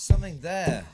[0.00, 0.82] There's something there.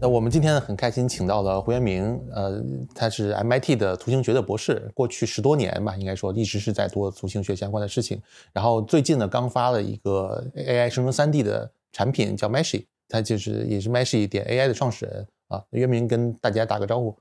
[0.00, 2.64] 那我们今天很开心，请到了胡元明，呃，
[2.94, 8.22] 他是 MIT 的图形学的博士，过去十多年吧，应该说一直是在做图形学相关的事情。
[8.54, 15.62] 然后最近呢，刚发了一个 AI 生成 3D 的产品，叫 Meshy，他就是也是 Meshy 点 AI 的创始人啊。
[15.70, 17.16] 渊明跟大家打个招呼。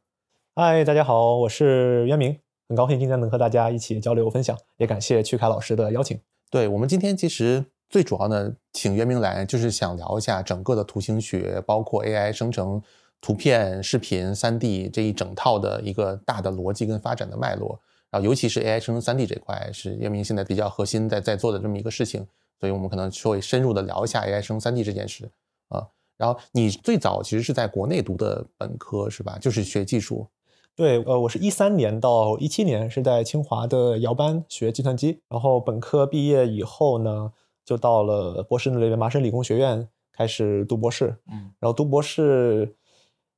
[0.55, 2.35] 嗨，大家好，我是渊明，
[2.67, 6.19] 很高兴今天能和大家一起交流分享，也感谢曲凯老师的邀请。
[6.49, 7.63] 对我们今天其实。
[7.89, 12.81] 最主要呢，请渊明来就是想聊一下整个的图形学，包括 AI 生成
[13.21, 17.79] 图片、视频、三 D 这一整套的一个大的逻辑跟发展的脉络。
[18.09, 22.25] 然后，尤其是 AI 生成 3D 这块，是渊明现在比较核心在在做的这么一个事情。
[22.59, 25.29] 所以我们可能会深入的聊一下 AI 生成 3D 这件事
[25.69, 25.87] 啊。
[26.17, 29.37] 然后，你最早其实是在国内读的本科是吧？
[29.39, 30.27] 就是学技术。
[30.75, 37.31] 对，呃，我是一三年到一七年是在清华的姚班学计算机，然后本科毕业以后呢。
[37.65, 42.75] 就到了博士那边，麻省理工学院开始读博士，嗯，然后读博士，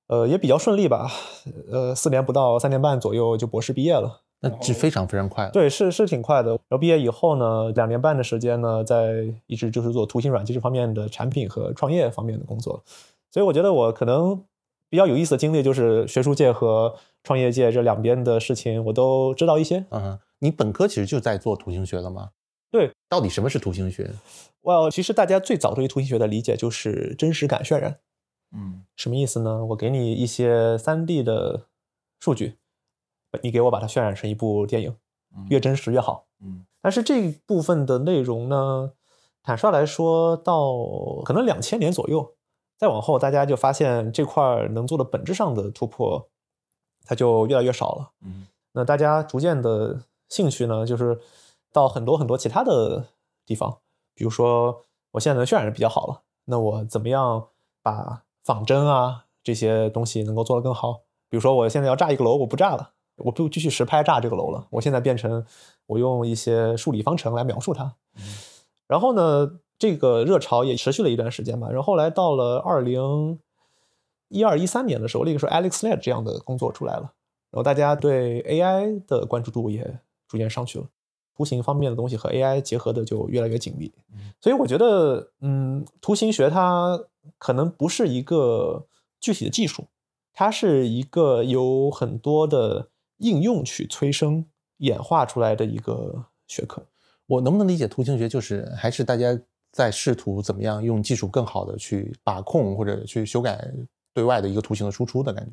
[0.07, 1.11] 呃，也比较顺利吧，
[1.71, 5.49] 呃，四年不到，三年半左右就博士毕业了，那是非常非常快。
[5.51, 6.51] 对，是是挺快的。
[6.51, 12.83] 然后毕业以后呢，两年半的时间呢，在一直就是做图形软件这方面的产品和创业方面的工作，
[13.31, 14.43] 所以我觉得我可能
[14.89, 19.85] 比较有意思的经历就是学术界和创业界这两边的事情我都知道一些。
[19.91, 22.29] 嗯，你本科其实就在做图形学了吗？
[22.71, 24.11] 对，到底什么是图形学？
[24.61, 27.99] 哇，其实大家最早对于图形学的理解就是真实感渲染。
[28.55, 29.63] 嗯，什么意思呢？
[29.65, 31.67] 我给你一些三 D 的
[32.19, 32.55] 数据，
[33.43, 34.95] 你给我把它渲染成一部电影，
[35.49, 36.25] 越真实越好。
[36.41, 38.91] 嗯，但是这部分的内容呢，
[39.43, 40.73] 坦率来说，到
[41.23, 42.35] 可能两千年左右，
[42.77, 46.29] 再往后，大家就发现这块能做的本质上的突破，
[47.05, 48.11] 它就越来越少了。
[48.21, 51.19] 嗯，那大家逐渐的兴趣呢，就是。
[51.75, 53.07] 到很多很多其他的
[53.45, 53.79] 地方，
[54.13, 57.49] 比如说我现在能渲染的比较好了，那我怎么样
[57.83, 61.01] 把仿真啊这些东西能够做得更好？
[61.27, 65.45] 比如说我现在要炸一个楼，我不炸了，我不继续实拍炸这个楼了，我现在变成
[65.87, 67.95] 我用一些数理方程来描述它。
[68.87, 71.67] 然后呢，这个热潮也持续了一段时间吧。
[71.67, 73.39] 然后后来到了二零
[74.29, 77.13] 一二一三年的时候，那个时候 AlexNet 这样的工作出来了，
[77.51, 80.85] 然后大家对 AI 的关注度也逐渐上去了。
[81.37, 83.91] 图形方面的东西和 AI 结合的就越来越紧密，
[84.39, 86.97] 所以我觉得，嗯，图形学它
[87.37, 88.85] 可能不是一个
[89.19, 89.87] 具体的技术，
[90.33, 92.87] 它是一个有很多的
[93.17, 94.45] 应用去催生
[94.77, 96.85] 演化出来的一个学科。
[97.27, 99.39] 我能不能理解图形学就是还是大家
[99.71, 103.71] 在试图怎么样用技术更好的去把控或者去修改
[104.13, 105.51] 对外的一个图形的输出的感觉？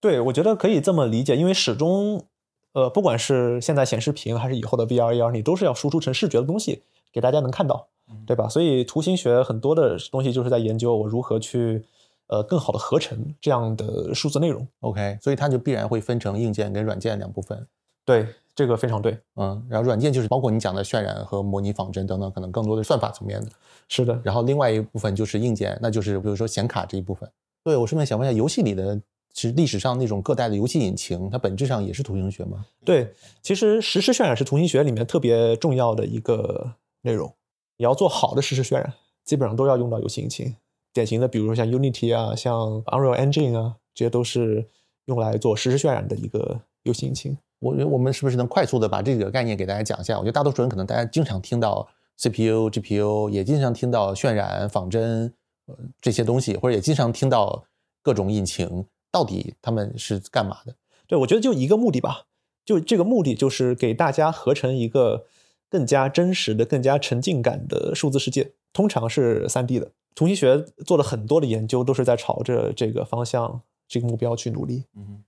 [0.00, 2.26] 对，我觉得可以这么理解，因为始终。
[2.72, 7.88] 呃，不管是现在显示屏还是以后的 VR、AR，你都是要输出成视觉的东西给大家能看到，
[8.24, 8.48] 对吧？
[8.48, 11.84] 所以图形学很多的东西就是在研究我如何去
[12.30, 14.66] 呃更好的合成这样的数字内容。
[14.80, 17.66] OK，所以它就必然会分成硬件跟软件两部分。
[18.06, 19.18] 对，这个非常对。
[19.36, 23.50] 嗯，然后软件就是包括你讲的渲染和模拟仿真等等，可能更多的算法层面的。
[23.88, 24.18] 是的。
[24.24, 27.30] 然后另外一部分就是硬件，那就是比如说显卡这一部分。
[27.62, 29.00] 对我顺便想问一下，游戏里的。
[29.32, 32.66] 其实历史上那种各代的游戏引擎，它本质上也是图形学吗？
[32.84, 37.32] 对，其实实时渲染是图形学里面特别重要的一个内容。
[37.76, 38.92] 你要做好的实时渲染，
[39.24, 40.56] 基本上都要用到游戏引擎。
[40.92, 44.66] 典型的，比如说像 Unity 啊，像 Unreal Engine 啊，这些都是
[45.06, 47.36] 用来做实时渲染的一个游戏引擎。
[47.60, 50.16] 我觉我们是不是能快速的把这个概念给大家讲一下？
[50.18, 51.86] 我觉得大多数人可能大家经常听到
[52.16, 55.32] CPU、GPU，也经常听到渲染、仿真
[55.66, 57.64] 呃这些东西，或者也经常听到
[58.02, 58.86] 各种引擎。
[59.12, 60.74] 到底他们是干嘛的？
[61.06, 62.26] 对我觉得就一个目的吧，
[62.64, 65.26] 就这个目的就是给大家合成一个
[65.68, 68.52] 更加真实的、更加沉浸感的数字世界。
[68.72, 69.90] 通常是三 D 的。
[70.14, 74.84] 图形学做了很多的研究，都是在朝着这个方向、这个目标去努力。
[74.96, 75.22] 嗯，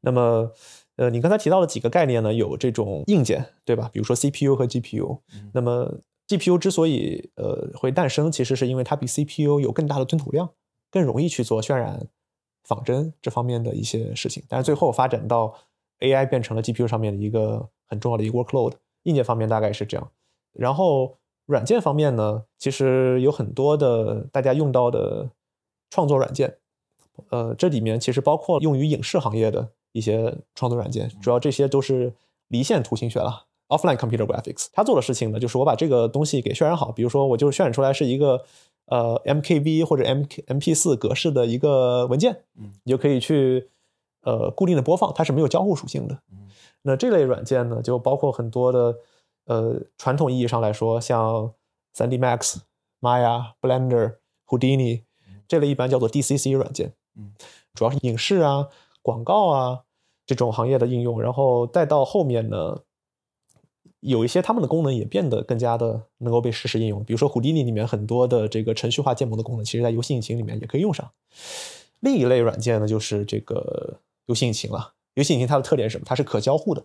[0.00, 0.52] 那么，
[0.96, 3.88] 呃，你刚才提到了几个概念呢，有这种硬件，对吧？
[3.92, 5.20] 比如说 CPU 和 GPU。
[5.52, 10.50] 那么 GPU 之所以呃会诞生，其实是因为它比 CPU 有更大的吞吐量，
[10.90, 12.08] 更容易去做渲染。
[12.66, 15.54] 仿真这方面的一些事情，但是最后发展到
[16.00, 18.72] AI 变成了 GPU 上面的一个很重要的一个 workload。
[19.02, 20.10] 硬件方面大概是这样，
[20.54, 25.30] 然后软件方面呢，其实有很多的大家用到的
[25.90, 26.56] 创作软件，
[27.30, 32.14] 呃，这里面其实包括用于影视行业的一些创作软件，主要这些都是
[32.48, 34.68] 离线图形学了，offline computer graphics。
[34.72, 38.44] 他做的事情呢，就是我把这个东西给渲染好，比如说我就渲染出来是一个
[38.86, 43.68] 呃 MKV 或者 M MP 四格式的一个文件，嗯，你就可以去
[44.22, 46.18] 呃固定的播放，它是没有交互属性的。
[46.82, 48.96] 那这类软件呢，就包括很多的
[49.44, 51.52] 呃传统意义上来说，像
[51.96, 52.58] 3D Max、
[53.00, 55.02] Maya、Blender、Houdini
[55.46, 57.32] 这类一般叫做 DCC 软件，嗯，
[57.74, 58.68] 主要是影视啊、
[59.02, 59.84] 广告啊
[60.26, 62.82] 这种行业的应用，然后再到后面呢。
[64.06, 71.10] 有一些他们的功能也变得更加的能够被实时应用，比如说 Houdini 里面很多的这个程序化建模的功能，其实在游戏引擎里面也可以用上。
[72.00, 74.92] 另一类软件呢，就是这个游戏引擎了。
[75.14, 76.04] 游戏引擎它的特点是什么？
[76.06, 76.84] 它是可交互的，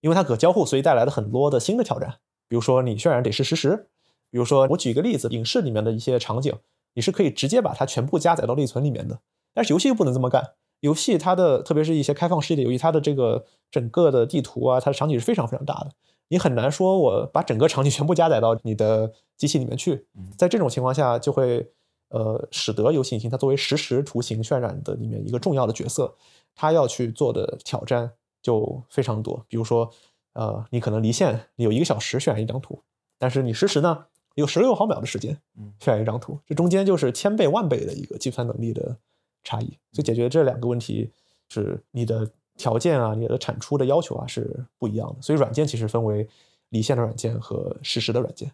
[0.00, 2.16] 因为它可交互，所以带来了很多的新的挑战。
[2.48, 3.88] 比如说你渲染得是实时，
[4.30, 6.54] 比如说我举一个例子，影视里面的一些场景，
[6.94, 9.20] 你是可以直接把它全部加载到内存里面的，
[9.54, 10.52] 但是游戏又不能这么干。
[10.80, 15.90] 游戏它的特别是一些开放世界的游戏，它的这个整个的地图啊，它的场景是非常非常大的。
[16.28, 20.06] 你很难说，我把整个场景全部加载到你的机器里面去。
[20.36, 21.70] 在这种情况下，就会
[22.10, 26.14] 呃使得游戏引擎它作为实时图形渲染的里面一个重要的角色，
[26.54, 28.12] 它要去做的挑战
[28.42, 29.44] 就非常多。
[29.48, 29.90] 比如说，
[30.32, 32.82] 呃，你可能离线你有一个小时渲染一张图，
[33.18, 35.38] 但是你实时呢有十六毫秒的时间
[35.80, 38.96] 渲染一张图，这中间就是千倍万倍的一个计算能力的
[39.44, 39.78] 差异。
[39.92, 41.10] 所以解决这两个问题
[41.48, 42.30] 是你的。
[42.58, 46.28] 条件啊，你的产出的要求啊是不一样的，所以软件其实分为
[46.70, 48.50] 离线的软件和实时的软件。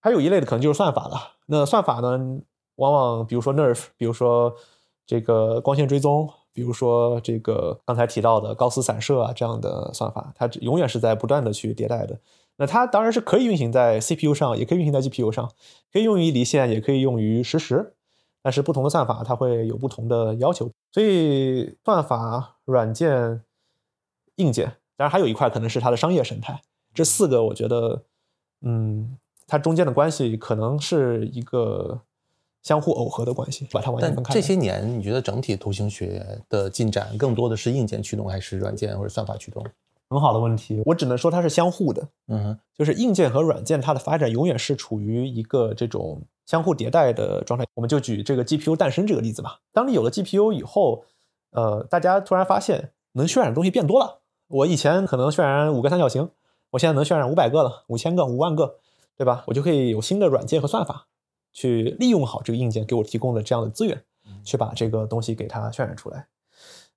[0.00, 1.34] 还有一类的可能就是算法了。
[1.46, 2.40] 那算法呢，
[2.74, 4.56] 往往比如说 Nerf，比如说
[5.06, 12.18] 这个光线追踪，比如说这个刚才提到的高斯散射啊这样的算法，它永远是在不断的去迭代的。
[12.56, 15.52] 那它当然是可以运行在 CPU 上，也可以运行在 GPU 上，
[15.92, 17.92] 可以用于离线，也可以用于实时。
[18.42, 22.54] 但是不同的算法它会有不同的要求，所以算法。
[22.66, 23.42] 软件、
[24.38, 24.66] 硬件，
[24.96, 26.62] 当然还有一块可能是它的商业生态。
[26.92, 28.02] 这四个，我觉得，
[28.60, 29.16] 嗯，
[29.46, 32.00] 它中间的关系可能是一个
[32.66, 34.34] 相互耦合的关系，把它完全分开。
[34.34, 39.64] 这些年，你觉得整体图形学的进展更多的是硬件驱动，还是软件或者算法驱动？
[40.10, 42.08] 很好的问题，我只能说它是相互的。
[42.26, 47.64] 嗯，就是硬件和软件它的发展永远是处于一个这种相互迭代的状态。
[47.74, 49.60] 我们就举这个 GPU 诞生这个例子吧。
[49.72, 51.04] 当你有了 GPU 以后，
[51.52, 54.22] 呃，大家突然发现能渲染的东西变多了。
[54.48, 56.28] 我以前可能渲染五个三角形，
[56.72, 58.76] 我现在能渲染五百个了，五千个、五万个，
[59.16, 59.44] 对吧？
[59.46, 61.06] 我就可以有新的软件和算法
[61.56, 64.04] 去利用好这个硬件给我提供的这样的资源，
[64.44, 66.26] 去把这个东西给它渲染出来。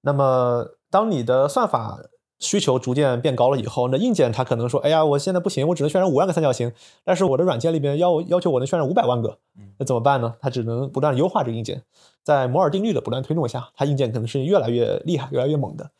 [0.01, 2.01] 那么，当你的算法
[2.39, 6.73] 需求逐渐变高了以后，那硬件它可能说：“哎呀，我现在不行，我只能渲染五万个三角形，
[7.05, 9.39] 但是我的软件里边要要求我能渲染五百万个，
[9.77, 10.35] 那怎么办呢？
[10.41, 11.83] 它只能不断优化这个硬件。”
[12.21, 15.91] 在摩尔定律的不断推动下，它硬件可能是越来越厉害、越来越猛的。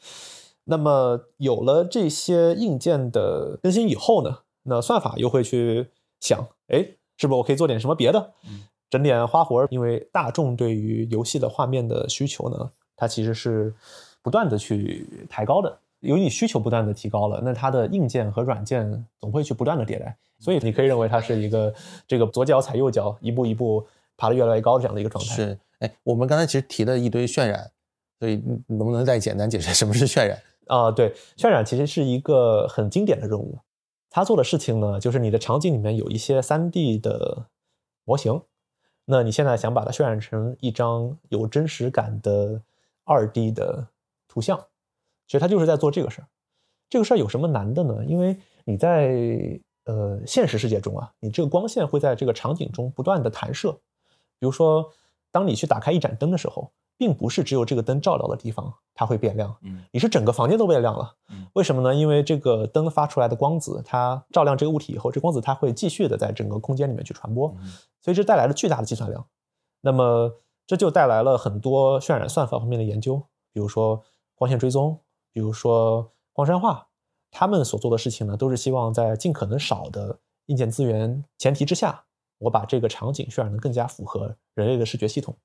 [0.66, 5.90] 那么有了这些硬件的更新以后呢，那算法又会去
[6.20, 8.32] 想，哎，是不是我可以做点什么别的，
[8.90, 9.68] 整点花活？
[9.70, 13.72] 因为大众对于游戏的画面的需求呢，它其实是
[14.24, 15.78] 不断的去抬高的。
[16.00, 20.18] 由于你需求不断的提高了，那它的硬件和软件总会去不断的迭代。
[20.40, 21.74] 所以你可以认为它是一个
[22.08, 23.86] 这个左脚踩右脚，一步一步
[24.16, 25.36] 爬得越来越高这样的一个状态。
[25.36, 25.60] 是。
[25.80, 27.70] 哎，我们刚才其实提了一堆渲染，
[28.20, 30.90] 所以能不能再简单解释什么是渲染啊？
[30.90, 33.60] 对，渲染其实是一个很经典的任务。
[34.10, 37.46] 它做的事情呢，就是你的场景里面有一些 3D 的
[38.04, 38.42] 模型，
[39.06, 42.62] 那你现在想把它渲染成一张有真实感的
[43.06, 43.88] 2D 的
[44.28, 44.60] 图像，
[45.28, 46.28] 其实它就是在做这个事儿。
[46.90, 48.04] 这个事儿有什么难的呢？
[48.06, 53.72] 因为你在呃现实世界中啊，你这个光线会在这个场景中不断的弹射，
[54.40, 54.92] 比如说。
[55.32, 61.96] 当你去打开一盏灯的时候，并不是只有这个灯照到的地方它会变亮，嗯，你是整个房间都变亮了，嗯，为什么呢？
[61.96, 67.56] 因为这个灯发出来的光子，它照亮这个物体以后，这光子它会继续的在整个空间里面去传播，
[68.02, 69.26] 所以这带来了巨大的计算量。
[69.80, 70.30] 那么
[70.68, 73.16] 这就带来了很多渲染算法方面的研究，
[73.54, 74.04] 比如说
[74.36, 75.00] 光线追踪，
[75.32, 76.90] 比如说光栅化，
[77.32, 82.04] 他们所做的事情呢，都是希望在尽可能少的硬件资源前提之下。
[82.40, 85.38] 我把这个场景渲染的更加符合人类的视觉系统。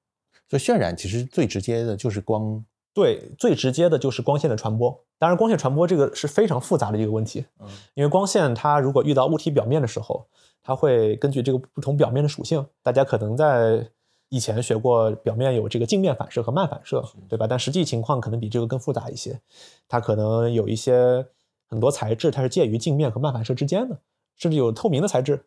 [0.49, 5.05] 就渲染其实最直接的就是光，对，最直接的就是光线的传播。
[5.19, 7.47] 当然，光线传播这个是非常复杂的一个问题。
[7.61, 10.27] 嗯，因为光线它如果遇到物体表面的时候，
[10.63, 12.67] 它会根据这个不同表面的属性。
[12.83, 13.89] 大家可能在
[14.29, 17.47] 以前学过，表面有这个镜面反射和漫反射，对吧？
[17.47, 19.41] 但实际情况可能比这个更复杂一些。
[19.89, 21.25] 它可能有一些
[21.69, 24.01] 很多材质，它是介于镜面和漫反射之间的，
[24.37, 25.47] 甚至有透明的材质。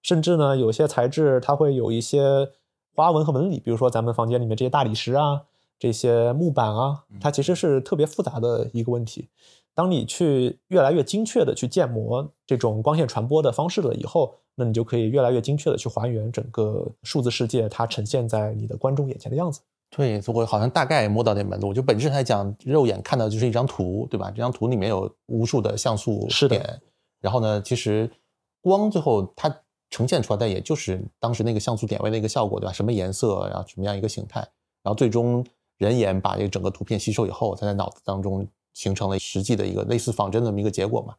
[0.00, 2.48] 甚至呢，有些材质它会有一些
[2.98, 5.42] 花纹和纹理，比如说咱们房间里面这些大理石啊，
[5.78, 9.28] 这些木板啊，它其实是特别复杂的一个问题。
[9.72, 19.60] 当你去越来越精确的去建模这种光线传播的方式了以后，那你就可以越来越精确的去还原整个数字世界它呈现在你的观众眼前的样子。
[19.96, 21.72] 对，我好像大概摸到点门路。
[21.72, 24.28] 就本质上来讲，肉眼看到就是一张图，对吧？
[24.32, 26.80] 这张图里面有无数的像素点，
[27.20, 28.10] 然后呢，其实
[28.60, 29.48] 光最后它
[29.90, 32.72] 呈现出来的也就是当时那个像素点位的一个效果，对吧？
[32.72, 34.40] 什么颜色，然后什么样一个形态，
[34.82, 35.44] 然后最终
[35.76, 41.14] 人眼把这个整个图片吸收以后，它在脑子当中形成了实际的一个类似仿真的这么一个结果嘛？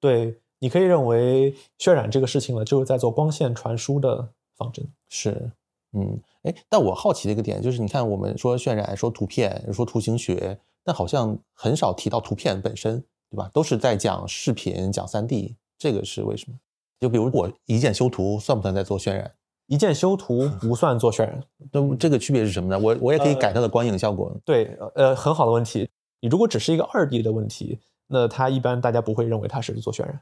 [0.00, 0.40] 对。
[0.58, 4.82] 你可以认为渲染这个事情呢，就是在做光线传输的仿真。
[5.10, 5.52] 是，
[5.92, 12.98] 嗯，哎，但我好奇的一个点就是，你看我们说渲染、说图片、说图形学，但好像很少提到图片本身，
[13.30, 13.50] 对吧？
[13.52, 16.56] 都是在讲视频、讲三 D，这个是为什么？
[16.98, 19.30] 就比如我一键修图，算不算在做渲染？
[19.66, 22.78] 一键修图 不算做渲染，那这个区别是什么呢？
[22.78, 24.32] 我我也可以改它的光影效果。
[24.44, 25.88] 对，呃，很好的问题。
[26.20, 30.20] 你如果只是一个二 D 的问题，那它一般大家不会认为它是做渲染。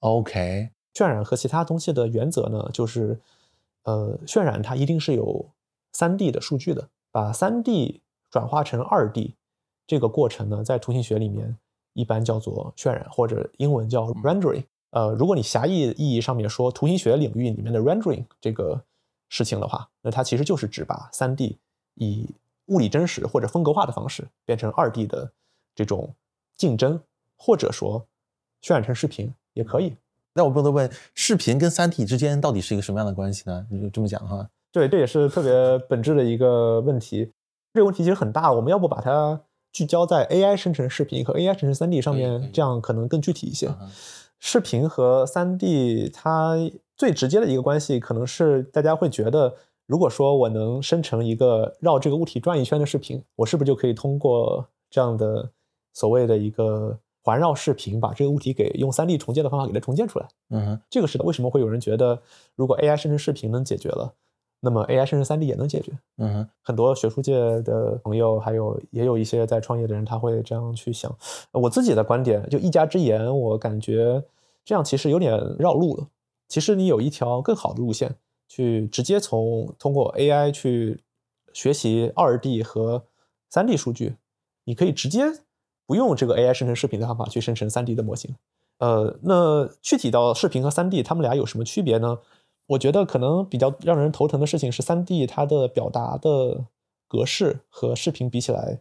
[0.00, 3.18] OK，渲染和其他东西的原则呢，就是，
[3.84, 5.46] 呃，渲染它一定是有
[5.92, 9.36] 三 D 的数据的，把三 D 转化成二 D
[9.86, 11.56] 这个过程呢，在图形学里面
[11.94, 14.64] 一般叫做渲染，或者英文叫 rendering。
[14.92, 18.82] 呃，如果你狭义意义上面说图形学领域里面的 rendering 这个
[19.28, 21.58] 事情的话，那它其实就是指把三 D
[21.96, 22.26] 以
[22.66, 25.30] 物理真实或者风格化的方式变成二 D 的
[25.74, 26.14] 这种
[26.56, 26.98] 竞争，
[27.36, 28.06] 或者说
[28.62, 29.34] 渲染成视频。
[29.54, 29.94] 也可以，
[30.32, 33.66] 那我不能问视频跟三 D 之间到底是一个什么样的关系呢？
[33.70, 34.48] 你就这么讲哈？
[34.72, 37.30] 对，这也是特别本质的一个问题。
[37.74, 39.38] 这个问题其实很大，我们要不把它
[39.72, 43.70] 聚焦在 AI 生成视频和 AI 生成三 D 上面，这样可能更具体一些。
[44.44, 46.56] 视频和三 D 它
[46.96, 49.54] 最直接的一个关系，可能是大家会觉得，
[49.86, 55.52] 如果说我能生成一个绕这个物体转一圈的视频，我是不是就可以通过这样的
[55.94, 56.98] 所谓的一个。
[57.24, 61.24] 环绕视频把这个物体给用三 D 重建的方法给它重建出来，嗯，这个是的。
[61.24, 62.20] 为什么会有人觉得
[62.56, 64.12] 如果 AI 生成视频能解决了，
[64.64, 65.92] 那么 AI 生成 3D 也能解决？
[66.18, 71.12] 嗯，很多学术界的朋友，还有也有一些在创业的人，他会这样去想。
[71.50, 74.22] 我自己的观点就一家之言，我感觉
[74.64, 76.06] 这样其实有点绕路了。
[76.48, 78.14] 其实你有一条更好的路线，
[78.48, 81.02] 去直接从通过 AI 去
[81.52, 83.04] 学习 2D 和
[83.50, 84.14] 3D 数据，
[84.64, 85.24] 你可以直接。
[85.84, 88.34] 不用这个 AI 生成视频的方法去生成 3D 的模型，
[88.78, 92.18] 呃，那具体到视频和 3D，它们俩有什么区别呢？
[92.66, 96.66] 我觉得可能比较让人头疼的事情是，3D 它的表达的
[97.08, 98.80] 格式和视频比起来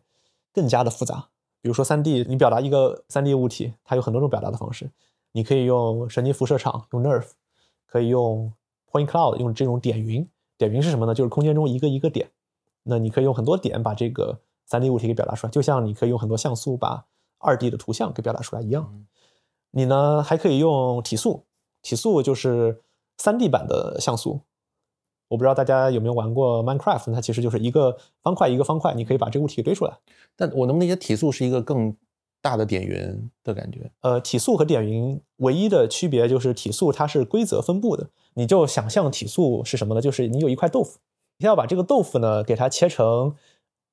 [0.53, 1.29] 更加的复杂。
[1.61, 4.89] 比如说 3D，你表达一个 3D 物体，它有很多种表达的方式，
[5.31, 7.29] 你可以用神经辐射场，用 Nerve，
[7.85, 8.53] 可以用
[8.91, 10.27] Point Cloud，用这种点云。
[10.57, 11.13] 点云是什么呢？
[11.13, 12.31] 就是空间中一个一个点，
[12.83, 14.39] 那你可以用很多点把这个。
[14.63, 17.05] 三 D 物体给表达出来，就像你可以用很多像素把
[17.39, 19.05] 二 D 的图像给表达出来一样。
[19.71, 21.43] 你呢还可以用体素，
[21.81, 22.81] 体素就是
[23.17, 24.41] 三 D 版的像素。
[25.27, 29.97] 我不知道大家有没有玩过 Minecraft，它其实就是一个方块一个方块，你可以把这个物体堆出来。
[30.35, 31.95] 但我能不能理解体素是一个更
[32.41, 33.91] 大的点云的感觉？
[34.01, 38.09] 呃，体素和点云唯一的区别就是体素它是规则分布的。
[38.33, 40.01] 你就想象体素是什么呢？
[40.01, 40.99] 就是你有一块豆腐，
[41.37, 43.35] 你要把这个豆腐呢给它切成。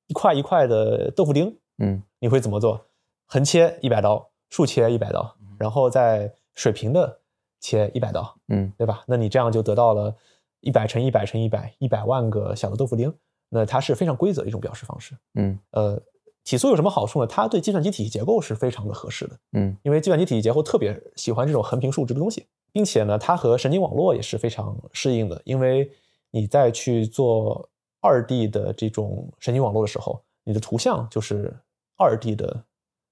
[0.07, 2.87] 一块一块的豆腐丁，嗯，你会怎么做？
[3.27, 7.18] 横切一百刀，竖切一百刀，然后再水平的
[7.59, 9.03] 切一百刀，嗯，对吧？
[9.07, 10.15] 那你这样就得到了
[10.61, 13.13] 一百乘一百乘一百，一百万个小的豆腐丁。
[13.49, 16.01] 那它是非常规则的一种表示方式，嗯，呃，
[16.43, 17.27] 体素有什么好处呢？
[17.27, 25.91] 它对计算机体系结构是非常的合适的，嗯，因为计算机体系结构特别喜欢这种横平竖直的东西，并且呢，它和神经网络也是非常适应的，因为
[26.31, 27.69] 你在去做。
[28.01, 31.53] 二 D 的这种神经网络的时候，你的图像就是
[31.97, 32.63] 二 D 的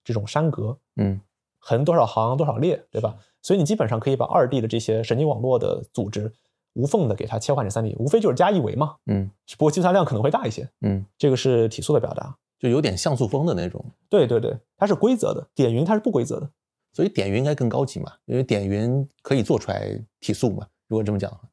[0.02, 1.20] 这种栅格，嗯，
[1.60, 3.14] 横多少行多少列，对吧？
[3.48, 6.34] 所以你基本上可以把二 D 的这些神经网络的组织
[6.74, 16.50] 无缝的给它切换成三 D，无非就是加一维嘛，嗯，只不过计算量可能会大一些，嗯，这个是体素的表达，就有点像素风的那种，对对对，它是规则的，点云它是不规则的，
[16.92, 21.44] 所以点云应该更高级嘛，因为点云可以做出来体素嘛，如果这么讲的话。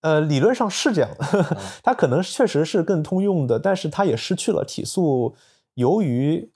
[0.00, 5.36] 呃，理论上是这样的， 它可能确实是更通用的，但是它也失去了体素
[5.74, 6.50] 由于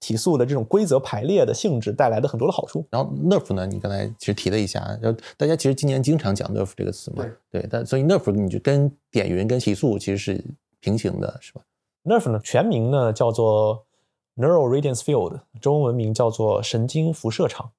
[0.00, 2.86] 体素的这种规则排列的性质带来的很多的好处。
[2.90, 10.44] 然后 Nerf 呢，你刚才其实提了一下，然后大家其实今年经常讲 Nerf 这个词嘛，对，但所以 Nerf 你就跟点云跟体素其实是
[10.80, 11.62] 平行的，是吧
[12.04, 13.84] ？Nerf 呢，全名呢叫做
[14.36, 17.70] Neural Radiance Field，中文名叫做神经辐射场。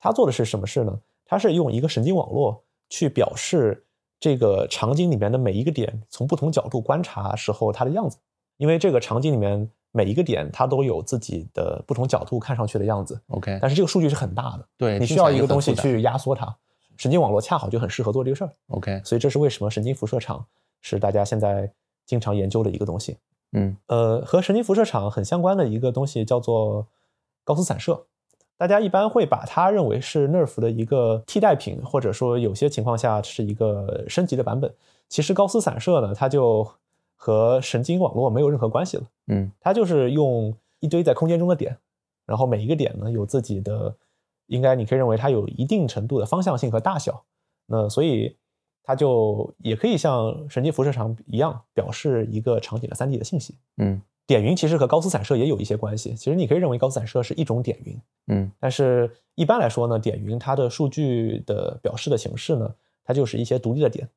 [0.00, 1.00] 它做的是什么事呢？
[1.24, 3.84] 它是用一个神经网络去表示。
[4.20, 8.18] 这个场景里面的每一个点，从不同角度观察时候它的样子，
[8.56, 13.20] 因为这个场景里面每一个点它都有自己的不同角度看上去的样子。
[13.28, 16.56] OK，但是这个数据是很大的，对你需要一个东西去压缩它。
[16.96, 18.52] 神经网络恰好就很适合做这个事儿。
[18.68, 20.44] OK，所以这是为什么神经辐射场
[20.80, 21.72] 是大家现在
[22.04, 23.16] 经常研究的一个东西。
[23.52, 26.86] 嗯呃，和神经辐射场很相关的一个东西叫做
[27.44, 28.04] 高斯散射，
[28.58, 34.74] 大家一般会把它认为是 Nerf 的一个替代品，或者说有些情况下是一个升级的版本。
[35.08, 36.68] 其实高斯散射呢，它就
[37.20, 41.76] 和神经网络没有任何关系了，嗯它就是用一堆在空间中的点，
[42.24, 43.94] 然后每一个点呢有自己的，
[44.46, 47.24] 应该你可以认为它有一定程度的方向性和大小。
[47.66, 48.36] 那所以
[48.84, 53.56] 它就也可以像神经辐射场一样，表示一个场景的 3D 的信息。
[53.76, 56.14] 嗯点云其实和高斯散射也有一些关系。
[56.14, 64.08] 其实你可以认为高斯散射是一种点云，嗯但是一般来说呢，点云它的数据的表示的形式呢，它就是一些独立的点。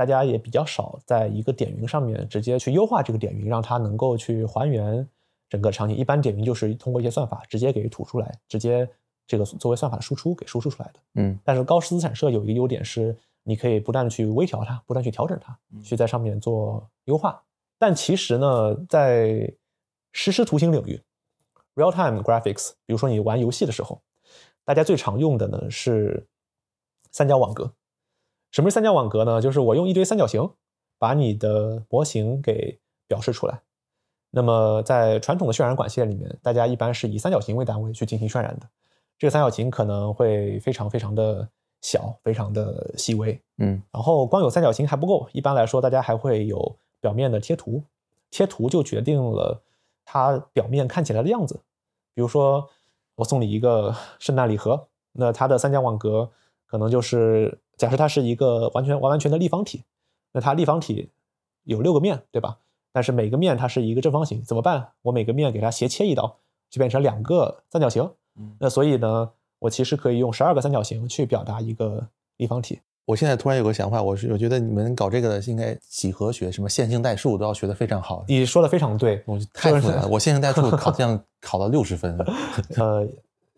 [0.00, 5.06] 大家也比较少在一个点云上面直接去优化这个点云，让它能够去还原
[5.46, 5.94] 整个场景。
[5.94, 8.88] 一般点云就是通过一些算法直接给吐出来，直接
[9.26, 11.00] 这个作为算法的输出给输出出来的。
[11.16, 17.42] 嗯但是高斯散射有一个优点是，你可以不断的去微调它，不断去调整它，去在上面做优化。
[17.78, 19.52] 但其实呢，在
[20.12, 20.98] 实时图形领域
[21.74, 24.00] （real time graphics），比如说你玩游戏的时候，
[24.64, 26.26] 大家最常用的呢是
[27.10, 27.70] 三角网格。
[28.50, 29.40] 什么是三角网格呢？
[29.40, 30.50] 就是我用一堆三角形
[30.98, 33.62] 把你的模型给表示出来。
[34.30, 38.68] 那么在传统的渲染管线里面，大家一般是以三角形为单位去进行渲染的。
[39.18, 41.48] 这个三角形可能会非常非常的
[41.80, 43.40] 小，非常的细微。
[43.58, 47.82] 嗯然后光有三角形还不够，一般来说，大家还会有表面的贴图，
[48.30, 49.62] 贴图就决定了
[50.04, 51.60] 它表面看起来的样子。
[52.14, 52.68] 比如说，
[53.16, 56.30] 我送你一个圣诞礼盒，那它的三角网格
[56.66, 59.84] 可能就是假设它是一个完全完完全的立方体，
[60.34, 61.08] 那它立方体
[61.64, 62.58] 有六个面，对吧？
[62.92, 64.88] 但是每个面它是一个正方形，怎么办？
[65.00, 66.36] 我每个面给它斜切一刀，
[66.68, 68.06] 就变成两个三角形。
[68.58, 72.06] 那所以呢，我其实可以用十二个三角形去表达一个
[72.36, 72.80] 立方体。
[73.06, 78.24] 我现在突然有个想法，我是我觉得你们搞这个的应该几何学、什么线性代数都要学得非常好。
[78.28, 82.16] 你说的非常对，我太复杂了，我线性代数好像 考了六十分。
[82.76, 83.08] 呃，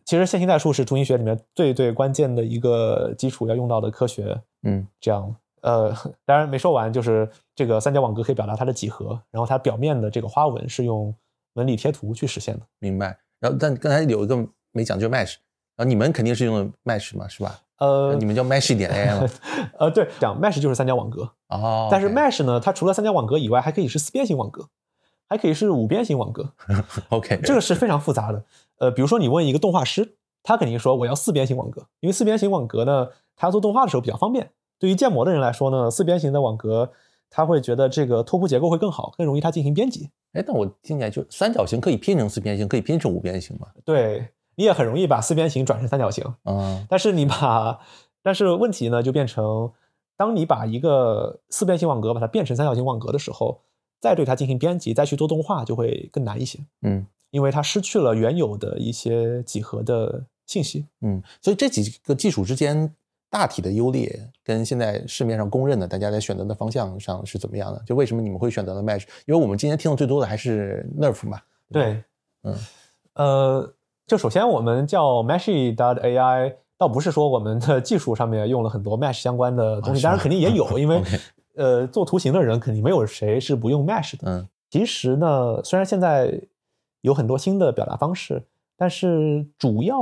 [0.04, 4.40] 其实线性代数是图形学里面最最关键的一个基础要用到的科学。
[4.64, 11.14] 嗯这样，呃，当然没说完，就是这个三角网格可以表达它的几何，然后它表面的这个花纹是用
[11.54, 12.62] 纹理贴图去实现的。
[12.78, 13.18] 明白。
[13.40, 14.36] 然后但刚才有一个
[14.72, 15.34] 没讲，就是 mesh。
[15.74, 17.58] 然后你们肯定是用的 mesh 嘛，是吧？
[17.78, 19.28] 呃你们叫 mesh 点 AI 吗？
[19.80, 24.68] 呃，对，讲 mesh 就是三角网格，哦，但是 mesh 呢，它除了三角网格以外，还可以是四边形网格，
[25.28, 26.52] 还可以是五边形网格。
[27.08, 28.44] OK，这个是非常复杂的。
[28.82, 34.50] 呃，比如说你问一个动画师，他肯定说我要四边形网格，因为四边形网格呢，他做动画的时候比较方便。
[34.80, 36.90] 对于建模的人来说呢，四边形的网格，
[37.30, 40.10] 他会觉得这个拓扑结构会更好，更容易他进行编辑。
[40.32, 43.68] 哎，但我听起来就三角形可以拼成四边形，可以拼成五边形嘛？
[43.84, 47.78] 对你也很容易把四边形转成三角形，嗯但是你把，
[48.20, 49.70] 但是问题呢就变成，
[50.16, 53.60] 当你把一个四边形网格把它变成三角形网格的时候，
[54.00, 60.86] 再对它进行编辑，再去做动画就会更难一些，嗯因为它失去了原有的一些几何的信息。
[61.00, 62.94] 嗯，所以这几个技术之间
[63.28, 67.82] 大体的优劣，跟现在市面上公认的大家在选择的方向上是怎么样的？
[67.84, 69.04] 就为什么你们会选择了 mesh？
[69.26, 71.40] 因为我们今天听的最多的还是 nerf 嘛。
[71.72, 72.04] 对，
[72.44, 72.54] 嗯
[73.14, 73.74] 呃，
[74.06, 81.02] 就首先我们叫 Meshy AI，倒不是说我们的技术上面用了很多 Mesh 相关的东西，啊当然肯定也有，因为
[81.56, 84.30] 呃做图形的人肯定没有谁是不用 Mesh 的。
[84.30, 86.40] 嗯其实呢，虽然现在
[87.02, 88.44] 有很多新的表达方式，
[88.76, 89.96] 但是主要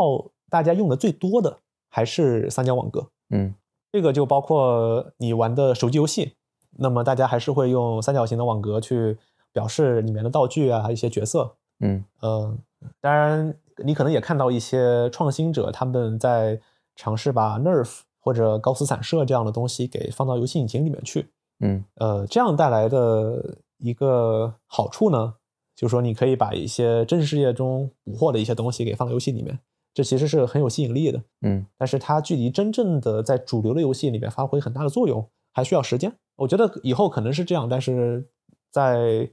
[0.48, 1.58] 大家用的最多的
[1.90, 3.08] 还是三角网格。
[3.30, 3.54] 嗯
[3.92, 6.34] 这个就包括你玩的手机游戏，
[6.78, 9.18] 那么大家还是会用三角形的网格去
[9.52, 11.56] 表示里面的道具啊，一些角色。
[11.80, 12.56] 嗯呃，
[13.00, 16.60] 当然你可能也看到一些创新者他们在
[16.94, 21.30] 尝试把 Nerf 或者高斯散射这样的东西给放到游戏引擎里面去。
[21.58, 25.34] 嗯呃，这样带来的一个好处呢，
[25.80, 29.58] 就是说你可以把一些真实世界中捕获的一些东西给放到游戏里面，
[29.94, 31.22] 这其实是很有吸引力的。
[31.40, 36.12] 嗯但是它距离真正的在主流的游戏里面发挥很大的作用，还需要时间。
[36.36, 38.26] 我觉得以后可能是这样，但是
[38.70, 39.30] 在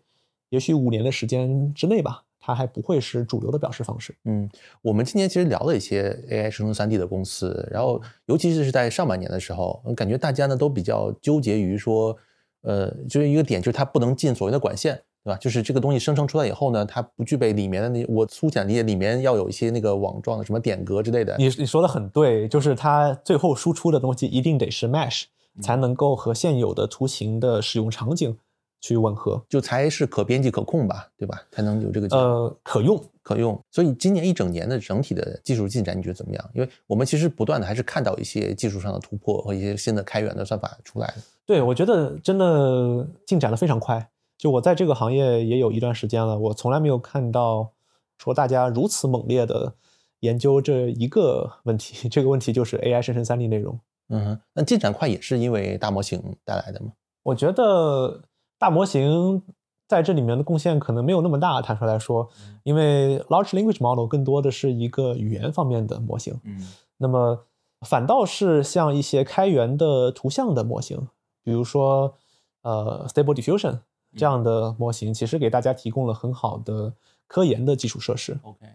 [0.52, 4.16] 也许五年的时间之内吧，它还不会是主流的表示方式。
[4.24, 4.50] 嗯，
[4.82, 12.18] 我们今年其实聊了一些 AI 生成 3D 的公司，然后尤其是在上半年的时候，感觉大家呢都比较纠结于说，
[12.62, 15.38] 呃，就是一个点，就是它不能进所谓的管线，对吧？
[15.42, 21.36] 就是这个东西生成出来以后呢，它不具备里面的那，我粗浅理解里面要有一些那个网状的什么点格之类的。
[21.38, 25.24] 你你说的很对，就是它最后输出的东西一定得是 Mesh，
[25.62, 28.38] 才能够和现有的图形的使用场景
[28.80, 29.44] 去吻合。
[29.50, 31.42] 就才是可编辑可控吧，对吧？
[31.52, 32.08] 才能有这个。
[32.16, 33.62] 呃，可用可用。
[33.70, 36.50] 所以今年一整年的整体的技术进展，你觉得怎么样？
[36.54, 41.16] 因为我们其实不断的还是看到一些技术上的突破和一些新的开源的算法出来的。
[41.46, 44.08] 对，我觉得真的进展的非常快。
[44.38, 47.72] 就我在这个行业也有一段时间了，我从来没有看到
[48.18, 49.74] 说大家如此猛烈的
[50.20, 52.08] 研究这一个问题。
[52.08, 53.80] 这个问题就是 AI 生成 3D 内容。
[54.10, 56.94] 嗯，那进展快也是因为大模型带来的吗？
[57.24, 58.22] 我觉得
[58.58, 59.42] 大模型
[59.88, 62.30] 在这里面的贡献可能没有那么大，坦率来说，
[62.64, 66.40] 因为 large language model 更多的是一个语言方面的模型。
[66.44, 66.66] 嗯，
[66.98, 67.46] 那么
[67.82, 71.08] 反倒是像一些开源的图像的模型，
[71.44, 72.16] 比如说
[72.62, 73.80] 呃 Stable Diffusion
[74.16, 76.94] 这样的模型，其实给大家提供了很好的
[77.28, 78.38] 科研的基础设施。
[78.44, 78.66] OK，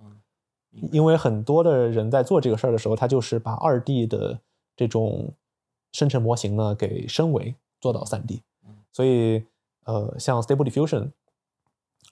[0.00, 0.16] 嗯，
[0.92, 4.38] 因为很多的人在做这个事儿的时候，他就是把二 D 的
[4.76, 5.32] 这种
[5.92, 8.42] 生成模型呢给升维做到三 D，
[8.92, 9.44] 所以
[9.84, 11.10] 呃，像 Stable Diffusion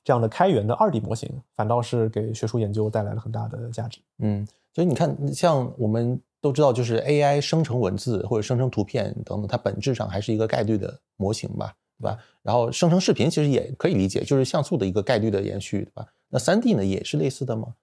[0.02, 4.00] 这样的开源的二 D 模型，反倒是给学术研究带来了很大的价值。
[4.18, 12.18] 嗯，所以你看，像我们都知道，就是 AI 生成文字或者生成图片等等，它本质上还是一个概率的模型吧，对吧？
[12.42, 16.06] 然后生成视频其实也可以理解，就是像素的一个概率的延续，对吧？
[16.28, 17.74] 那三 D 呢，也是类似的吗？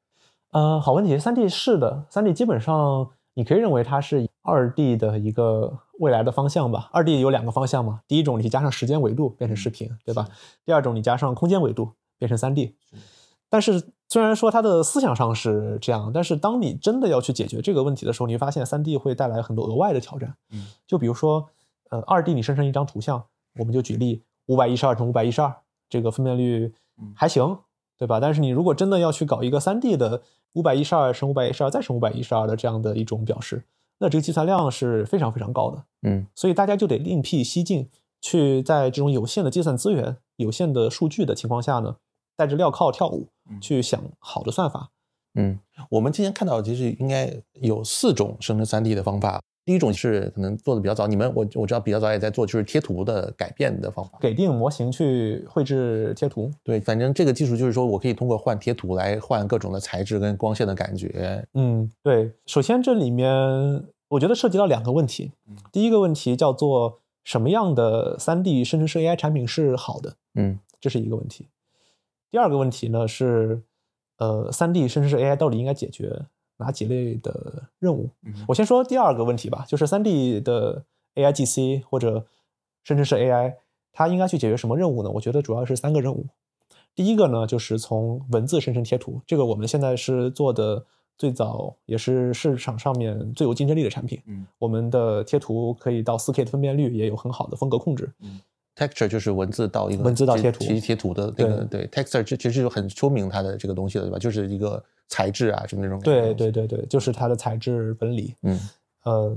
[0.52, 3.10] 呃，好问题，三 D 是的，三 D 基本上。
[3.34, 6.90] 你可以认为它是二 D 的一个未来的方向吧。
[6.92, 10.28] 二 D 有两个方向嘛，第一种你加上时间维度变成视频，对吧？
[10.66, 12.76] 第二种你加上空间维度变成三 D。
[13.50, 20.36] 但是虽然说它的思想上是这样，但是当你真的要去解决这个问题的时候，你会发现三 D 会带来很多额外的挑战。
[20.52, 21.48] 嗯，就比如说，
[21.90, 23.24] 呃，二 D 你生成一张图像，
[23.58, 25.54] 我们就举例五百一十二乘五百一十二，
[25.90, 26.74] 这个分辨率
[27.16, 27.58] 还行，
[27.98, 28.20] 对吧？
[28.20, 30.22] 但是你如果真的要去搞一个三 D 的。
[30.54, 33.64] 五百一十二乘五百一十二再乘五百一十二的这样的一种表示，
[34.00, 35.82] 那这个计算量是非常非常高的。
[36.02, 37.88] 嗯，所以大家就得另辟蹊径，
[38.20, 41.96] 去在这种有限的计算资源、有限的数据的情况下呢，
[42.36, 43.30] 带着镣铐跳舞，
[43.62, 44.90] 去想好的算法。
[45.36, 45.58] 嗯，
[45.92, 49.42] 我们今天看到其实应该有四种生成三 D 的方法。
[49.64, 56.52] 第一种是可能做的比较早，你们我我知道比较早也在做，就是贴图的改变的方法，给定模型去绘制贴图。
[56.64, 61.48] 对，反正这个技术就是说我可以通过换贴图来换各种的材质跟光线的感觉。
[61.54, 62.32] 嗯，对。
[62.48, 63.30] 首先这里面
[64.08, 65.32] 我觉得涉及到两个问题，
[65.72, 70.16] 第一个问题叫做什么样的三 D 生成式 AI 产品是好的？
[70.34, 71.48] 嗯，这是一个问题。
[72.32, 73.62] 第二个问题呢是，
[74.18, 76.24] 呃，三 D 生成式 AI 到底应该解决？
[76.62, 78.10] 哪几类的任务？
[78.48, 82.26] 我先说第二个问题吧，就是三 D 的 AI GC 或者
[82.84, 83.56] 甚至是 AI，
[83.92, 85.10] 它应该去解决什么任务呢？
[85.10, 86.28] 我觉得主要是三个任务。
[86.96, 90.86] 第一个呢，就是从文字生成贴图，这个我们现在是做的
[91.18, 94.22] 最早，也是市场上面最有竞争力的产品。
[94.26, 98.14] 嗯，我们的贴图可以到四 K 的分辨率，也有很好的风格控制。
[98.20, 98.40] 嗯。
[98.76, 104.18] Texture 就是文字到一个文字到贴图，其实贴图的那个对 Texture 其实就很说明它的这个东西了，对吧？
[104.18, 106.00] 就是一个材质啊什么那种。
[106.00, 108.34] 对对对对，就是它的材质纹理。
[108.44, 108.60] 嗯，
[109.04, 109.36] 呃，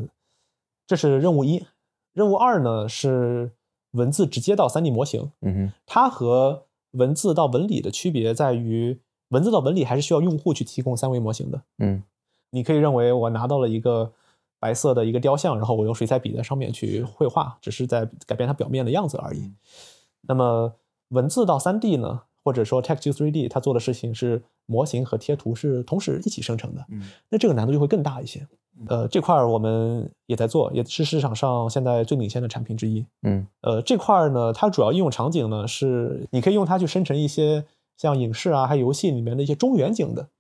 [0.87, 1.65] 这是任务一。
[2.13, 3.51] 任务二呢是
[3.91, 5.33] 文字直接到 3D 模型。
[5.43, 11.63] 嗯哼，它和文字到纹理的区别在于，文字到纹理还是需要用户去提供三维模型的。
[11.79, 12.03] 嗯，
[12.51, 14.13] 你可以认为我拿到了一个。
[14.65, 19.53] 白色的一个雕像，然后我用水彩笔在上面去绘画，只是在改变它表面的样子而已。
[20.23, 20.73] 那么
[21.09, 26.83] 文字到三 D 呢，或者说 text to 3D，它做的事情是模型和贴图是同时一起生成的。
[26.89, 28.49] 嗯，那这个难度就会更大一些。
[28.89, 33.05] 呃，这块儿我们也在做，也是市场上现在最领先的产品之一。
[33.21, 37.67] 嗯，呃，这块儿呢，它主要应用场景呢是你可以用它去生成一些
[37.99, 40.31] 像影视啊，还有游戏里面的一些中远景的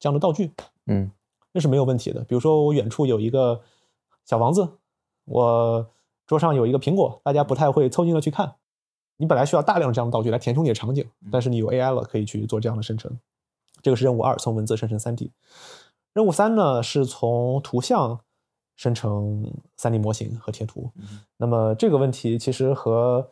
[0.00, 0.52] 这样的道具。
[0.86, 1.10] 嗯。
[1.56, 2.20] 那是没有问题的。
[2.24, 3.62] 比如说，我远处有一个
[4.26, 4.68] 小房子，
[5.24, 5.88] 我
[6.26, 8.56] 桌上有一个苹果，大家不太会凑近了去看。
[9.16, 13.18] 你本来需要大量这样的道具来填充你的场景，但是你有 AI 了，可以去做这样的生成。
[13.80, 15.30] 这个是任务二，从文字生成 3D。
[16.12, 18.20] 任务三呢，是从图像
[18.76, 20.92] 生成 3D 模型和贴图。
[21.38, 23.30] 那么这个问题其实和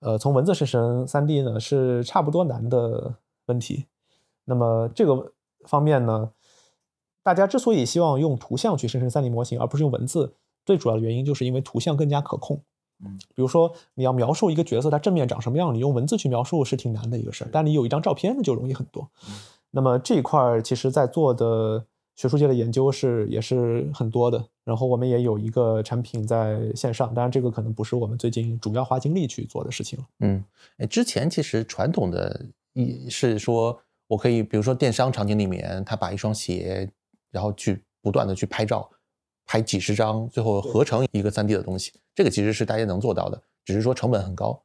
[0.00, 3.84] 呃从文字生成 3D 呢是差不多难的问题。
[4.46, 5.34] 那么这个
[5.66, 6.30] 方面呢？
[7.26, 10.32] 大家之所以希望用图像去生成 3D 模型，而不是用文字，
[10.64, 12.62] 最主要的原因就是因为图像更加可控。
[13.04, 19.10] 嗯，比如说你要描述一个角色他正面长什么样，你用文字去描述是挺难的一个事儿，但你有一张照片那就容易很多。
[19.72, 21.84] 那么这一块儿其实在做的
[22.14, 30.06] 学术界的研究是也是很多的，然后我们也有一个产品在线上，当然这个可能不是我们最近主要花精力去做的事情了。
[30.20, 30.44] 嗯，
[30.78, 36.88] 哎，之前其实传统的一是说我可以，比如说电商场景里面，他把一双鞋。
[37.36, 38.88] 然后去不断的去拍照，
[39.44, 44.62] 拍几十张，最后合成一个三 D 的东西，这个其实是大家能做到的，只是说成本很高。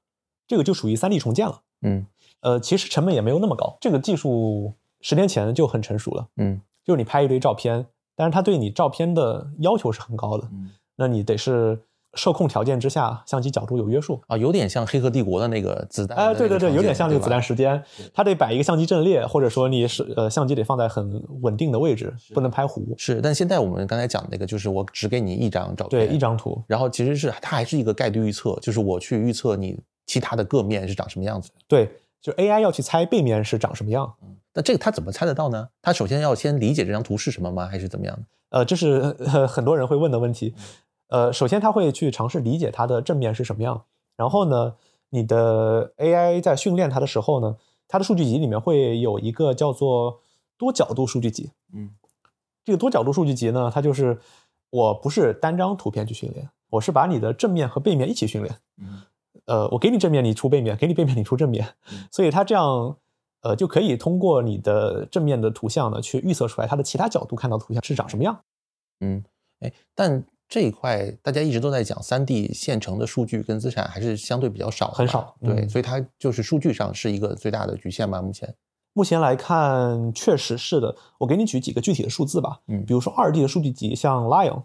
[0.47, 1.61] 这个就属于三 D 重建了。
[1.81, 2.05] 嗯，
[2.39, 3.77] 呃，其实成本也没有那么高。
[3.81, 6.29] 这个技术十年前就很成熟了。
[6.37, 10.47] 嗯，就是你拍一堆照片，但是它对你照片的要求是很高的。
[10.53, 11.83] 嗯，那你得是。
[12.15, 16.17] 受控条件之下，相机角度有约束啊，有点像《黑客帝国》的那个子弹。
[16.17, 17.81] 哎，对对对，有点像那个子弹时间，
[18.13, 22.93] 它得摆一个相机阵列，或者说你是呃相机得放在很稳定的位置，不能拍糊。
[22.97, 31.49] 是，但现在我们刚才讲那个，就是我只给你一张照片，对，一张图，然后其实是它还是一个概率预测，就是我去预测你其他的各面是长什么样子。
[31.67, 31.89] 对，
[32.21, 34.13] 就 AI 要去猜背面是长什么样。
[34.53, 35.69] 那这个它怎么猜得到呢？
[35.81, 37.67] 它首先要先理解这张图是什么吗？
[37.67, 38.23] 还是怎么样的？
[38.49, 39.01] 呃，这是
[39.47, 40.53] 很多人会问的问题。
[41.11, 43.83] 呃，首先他会去尝试理解它的正面是什么样，
[44.15, 44.75] 然后呢，
[45.09, 50.21] 你的 AI 在训练它的时候呢，它的数据集里面会有一个叫做
[50.57, 51.51] 多角度数据集。
[51.73, 51.89] 嗯，
[52.63, 54.21] 这个多角度数据集呢，它就是
[54.69, 58.55] 我不是单张图片去训练，我是把你的正面和背面一起训练。
[58.77, 59.01] 嗯，
[59.47, 61.75] 呃，我给你正面，你出背面；给你背面，你出正面。
[62.09, 62.95] 所以它这样，
[63.41, 68.41] 呃，就可以通过你的正面的图像呢，去预测出来它的其他角度看到图像是长什么样。
[69.01, 69.25] 嗯，
[69.59, 70.23] 哎，但。
[70.51, 75.33] 这一块大家一直都在讲，三 D 现成的数据跟资产还是相对比较少，很少。
[75.39, 78.21] 对，所以它就是数据上是一个最大的局限嘛？
[78.21, 78.53] 目前，
[78.91, 80.93] 目前来看，确实是的。
[81.19, 82.59] 我给你举几个具体的数字吧。
[82.67, 84.63] 嗯，比如说二 D 的数据集，像 Lion，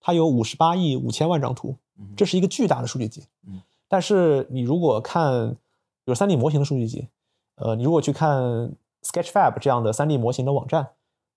[0.00, 1.76] 它有五十八亿五千万张图，
[2.16, 3.22] 这是一个巨大的数据集。
[3.46, 7.06] 嗯，但是你如果看，比如三 D 模型的数据集，
[7.54, 8.72] 呃，你如果去看
[9.04, 10.88] Sketchfab 这样的三 D 模型的网站，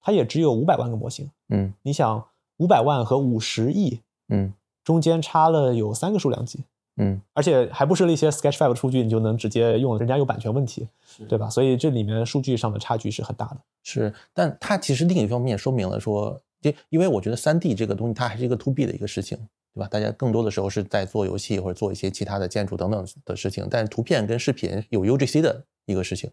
[0.02, 1.30] 它也只有五百万个模型。
[1.50, 2.26] 嗯，你想。
[2.62, 6.64] 五百万和五十亿，嗯，中间差了有三个数量级，
[6.98, 10.88] 嗯，而且还不是那些 Sketchfab 的数据，你就能直接用，人家有版权问题，
[11.28, 11.50] 对吧？
[11.50, 13.58] 所以这里面数据上的差距是很大的。
[13.82, 19.40] 是，但它其实另一方面说明了说，因因为我觉得三 D 这个东西它还是一个 To B 的一个事情，
[19.74, 19.88] 对吧？
[19.88, 26.30] 大家更多的时候是在做游戏或者做一些其他的建筑等等的事情，但是图片跟视频有 UGC 的一个事情。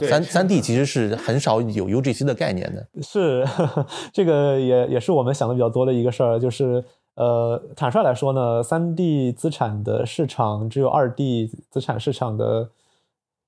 [0.00, 3.46] 三三 D 其实是很少有 UGC 的概念的，是
[4.12, 12.70] 这个也也是我们想的比较多的一个事儿，就是呃，坦率来说呢，三 D 资产的市场只有二 D 资产市场的，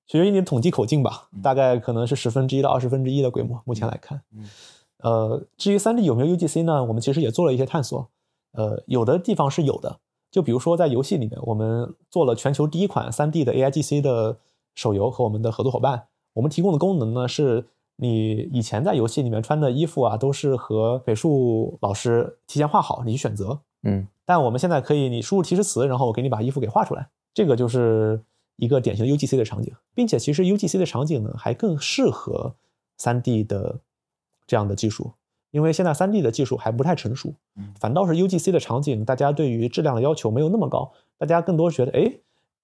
[0.07, 3.61] 取决于你统计口径吧，大概可能是十分之一到二十分之一的规模。
[3.67, 4.23] 目前来看，
[5.03, 6.83] 呃，至于三 D 有没有 UGC 呢？
[6.85, 8.09] 我们其实也做了一些探索，
[8.53, 9.99] 呃，有的地方是有的，
[10.31, 14.39] 就比如说在游戏里面，我们做了全球第一款三 D 的 AIGC 的
[14.75, 16.07] 手游，和我们的合作伙伴。
[16.35, 17.67] 我们提供的功能呢，是
[17.97, 23.61] 你以前在游戏里面穿的衣服啊，都是和美术老师提前画好，你去选择。
[23.83, 27.09] 嗯，但我们现在可以，你输入提示词，然后我给你把衣服给画出来。
[27.33, 28.23] 这个就是
[28.57, 32.55] 一个典型的 UGC 的场景，并且其实 UGC 的场景呢，还更适合
[32.99, 33.81] 3D 的
[34.47, 35.13] 这样的技术，
[35.51, 37.35] 因为现在 3D 的技术还不太成熟。
[37.79, 42.13] 反倒是 UGC 的场景，大家对于质量的要求没有那么高，大家更多觉得，哎，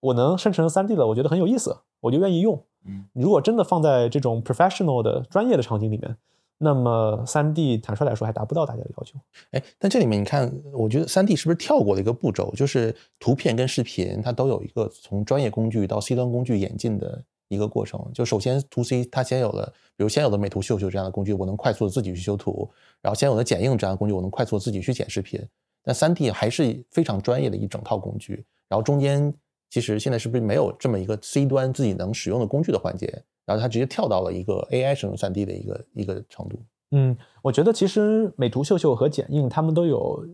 [0.01, 2.63] 我能生成三 D 了，我觉得很有意思，我就愿意用。
[2.85, 6.17] 嗯，如果真的放在这种 professional 的专业的场景里面，
[6.59, 9.19] 那么三 D 坦率来说还达不到大家的要求。
[9.51, 12.53] 哎，但这里面你看，我觉得三 D 是不是跳过了一个步骤？
[12.55, 18.01] 就是图片跟视频，它都有一个从专业工具到 C 端工具演进的一个过程。
[18.15, 22.69] 就首先 To C 它先有了，比如先有的美图秀秀这样的工具，我能快速的自己去修图；
[23.03, 25.45] 然后先有的剪映这样的工具，我能快速的自己去剪视频。
[25.83, 29.35] 但三 D 还是非常专业的一整套工具，然后中间。
[29.68, 33.22] 其实现在是不是没有这么一个 C 端自己能使用的工具的环节？
[33.44, 36.59] 然后它直接跳到了一个 AI 生成 3D 的一个一个程度。
[36.90, 40.26] 嗯，我觉得其实美图秀秀和剪映他们都有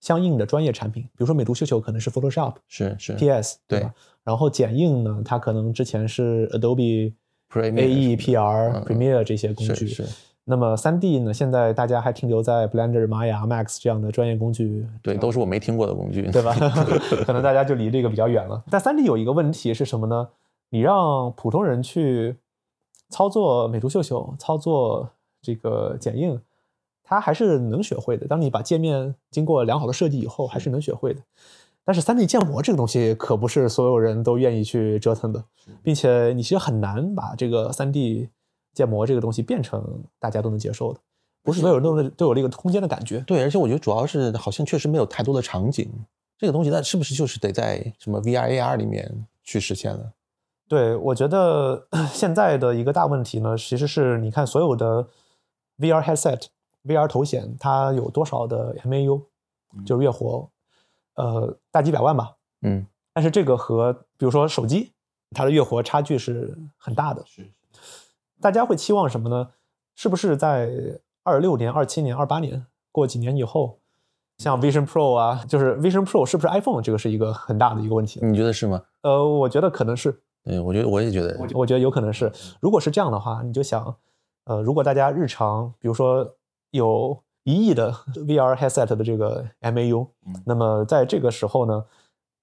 [0.00, 3.94] 相应的专业产品，比如说美图秀秀可能是 Photoshop，是是 PS 对吧？
[4.24, 7.12] 然后剪映呢，它可能之前是 Adobe
[7.50, 9.86] AE、PR、Premiere 这些工具。
[9.86, 10.04] 是。
[10.50, 11.32] 那么三 D 呢？
[11.32, 16.52] 现在大家还停留在 Blender、Maya、Max 这样的专业工具，对，都是我没听过的工具，对吧？
[17.24, 18.60] 可能大家就离这个比较远了。
[18.68, 20.28] 但三 D 有一个问题是什么呢？
[20.70, 22.34] 你让普通人去
[23.08, 25.10] 操作美图秀秀、操作
[25.40, 26.40] 这个剪映，
[27.04, 28.26] 他还是能学会的。
[28.26, 31.20] 当你把界面经过良好的设计以后，还是能学会的。
[31.84, 35.44] 但是三 D 建模这个东西可不是所有人都愿意去折腾的，
[35.82, 38.28] 并且你其实很难把这个三 D。
[38.80, 41.00] 建模这个东西变成大家都能接受的，
[41.42, 43.20] 不是所有人都都有这个空间的感觉。
[43.26, 45.86] 对，而且我觉得主要是好像确实没有太多的场景，
[46.38, 50.12] 这个东西那是不是就是得在什么 VR、AR 里面去实现了？
[50.66, 55.06] 对，我觉得 现在的一个大问题呢，其实是你看所有的
[55.78, 56.46] VR headset、
[56.86, 59.20] VR 头显，它有多少的 MAU，
[59.84, 60.48] 就是月活，
[61.16, 62.36] 呃，大几百万吧。
[62.62, 64.92] 嗯，但是这个和比如说手机，
[65.32, 67.22] 它的月活差距是很大的。
[67.26, 67.46] 是。
[68.40, 69.50] 大家会期望什么呢？
[69.94, 70.70] 是不是在
[71.22, 73.78] 二六年、二七年、二八年过几年以后，
[74.38, 76.80] 像 Vision Pro 啊，就是 Vision Pro 是不是 iPhone？
[76.80, 78.20] 这个是一个很大的一个问题。
[78.22, 78.82] 你觉得是吗？
[79.02, 80.22] 呃，我觉得可能是。
[80.44, 82.32] 嗯，我觉得我也觉得，我觉得有可能是。
[82.60, 83.94] 如果是这样的话，你就想，
[84.44, 86.36] 呃，如果大家日常，比如说
[86.70, 90.08] 有一亿的 VR headset 的这个 MAU，
[90.46, 91.84] 那么在这个时候呢，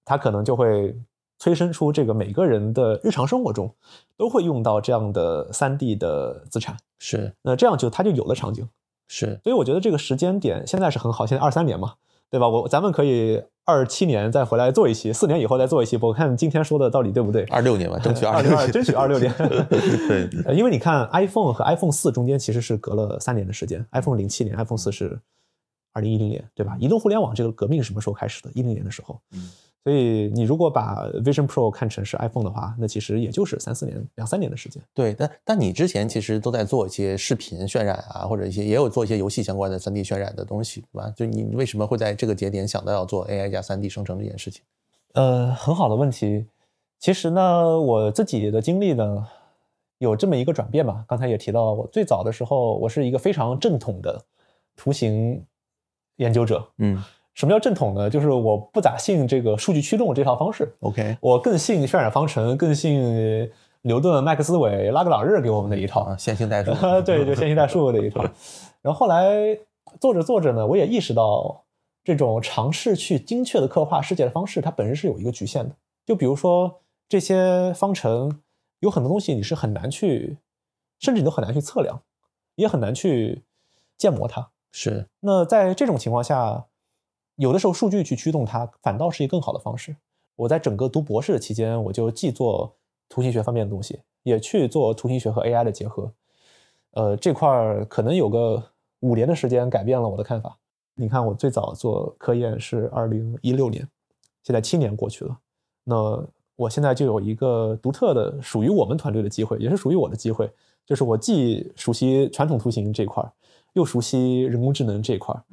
[0.05, 0.95] 它可能就会
[1.39, 3.73] 催生出这个每个人的日常生活中
[4.17, 6.77] 都会用到这样的三 D 的资产。
[6.99, 8.67] 是，那这样就它就有了场景。
[9.07, 11.93] 是，所以我觉得这个时间点现在是很好，现在二三年嘛，
[12.29, 12.49] 对吧？
[12.49, 15.97] 我咱们可以二七年再回来做一期，四年以后再做一期。
[16.01, 17.43] 我看今天说的到底对不对？
[17.43, 19.33] 二六年吧，争取 二零二，争取二六年。
[19.37, 25.17] 对， 因为你看 iPhone 和 iPhone 四中间其实是隔了三年的时间，iPhone 零七年，iPhone 四是
[25.93, 26.75] 二零一零年，对吧？
[26.79, 28.49] 移动互联网这个革命什么时候开始的？
[28.53, 29.21] 一零年的时候。
[29.31, 29.49] 嗯。
[29.83, 34.83] 所以你如果把 Vision Pro 看成是 iPhone 的话，那其实也就是三四年、两三年的时间。
[34.93, 41.09] 对，但但你之前其实都在做一些视频渲染啊，或者一些也有做一些游戏相关的 3D 渲染的东西，对吧？
[41.15, 44.61] 就你为什么会在这个节点想到要做 AI 加 3D 生成这件事情？
[45.13, 46.45] 呃，很好的问题。
[46.99, 49.25] 其实呢，我自己的经历呢，
[49.99, 51.05] 有这么一个转变吧。
[51.07, 54.21] 刚才也提到，我最早的时候，我是一个非常正统的
[54.75, 55.45] 图形
[56.17, 56.67] 研究者。
[56.79, 57.01] 嗯。
[57.37, 58.09] 什么叫正统呢？
[58.09, 60.75] 就是我不咋信这个数据驱动这套方式。
[60.79, 63.47] OK，我更信渲染方程，更信
[63.83, 66.71] 牛顿、麦克斯韦、拉格朗日给我们的一套线性代数。
[67.05, 68.23] 对，就线性代数的一套。
[68.81, 69.55] 然后后来
[70.01, 71.63] 做着做着呢，我也意识到
[72.03, 75.75] 这种尝试去精确的刻画世界的方式，它本身是有一个局限的。
[76.07, 78.41] 就比如说这些方程，
[78.79, 80.39] 有很多东西你是很难去，
[80.97, 82.01] 甚至你都很难去测量，
[82.55, 83.43] 也很难去
[83.95, 84.49] 建模它。
[84.71, 85.05] 是。
[85.19, 86.65] 那在这种情况下。
[87.37, 89.95] 有的时候，数据去驱动它，反倒是一个更好的方式。
[90.35, 92.75] 我在整个读博士的期间，我就既做
[93.09, 96.11] 图形学方面的东西，也去做图形学和 AI 的结合。
[96.91, 98.61] 呃，这块儿可能有个
[99.01, 100.57] 五年的时间，改变了我的看法。
[100.95, 103.87] 你看，我最早做科研是二零一六年，
[104.43, 105.37] 现在七年过去了。
[105.83, 110.51] 那我现在就有一个独特的、属于我们团队的机会，也是属于我的机会，
[110.87, 113.31] 就是我既熟悉传统图形这块儿，
[113.73, 115.43] 又熟悉人工智能这块儿。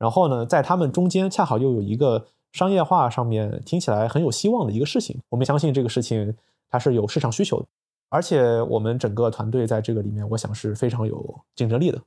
[0.00, 6.34] 然后呢，在他们中间恰好又有一个商业化上面听起来很有希望的一个事情，我们相信这个事情
[6.70, 7.66] 它是有市场需求的，
[8.08, 12.00] 而且我们整个团队在这个里面，我想是非常有竞争力的，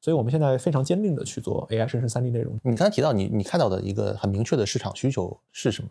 [0.00, 2.56] 所以我们现在非常坚定的去做 AI 生成 3D 内容。
[2.62, 5.90] 你刚才提到你你看到的一个很明确的市场需求是什么？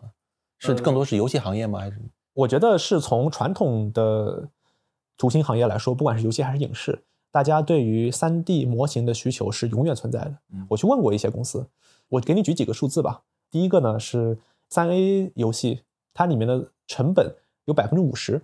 [0.58, 1.80] 是更多是游戏行业吗？
[1.80, 2.00] 还是？
[2.32, 4.48] 我觉得是从传统的
[5.18, 7.04] 图形行业来说，不管是游戏还是影视。
[7.34, 10.36] 大家对于三 D 模型的需求是永远存在的。
[10.68, 11.66] 我去问过一些公司，
[12.08, 13.22] 我给你举几个数字吧。
[13.50, 14.38] 第一个呢是
[14.70, 15.80] 三 A 游戏，
[16.14, 18.40] 它里面的成本有百分之五十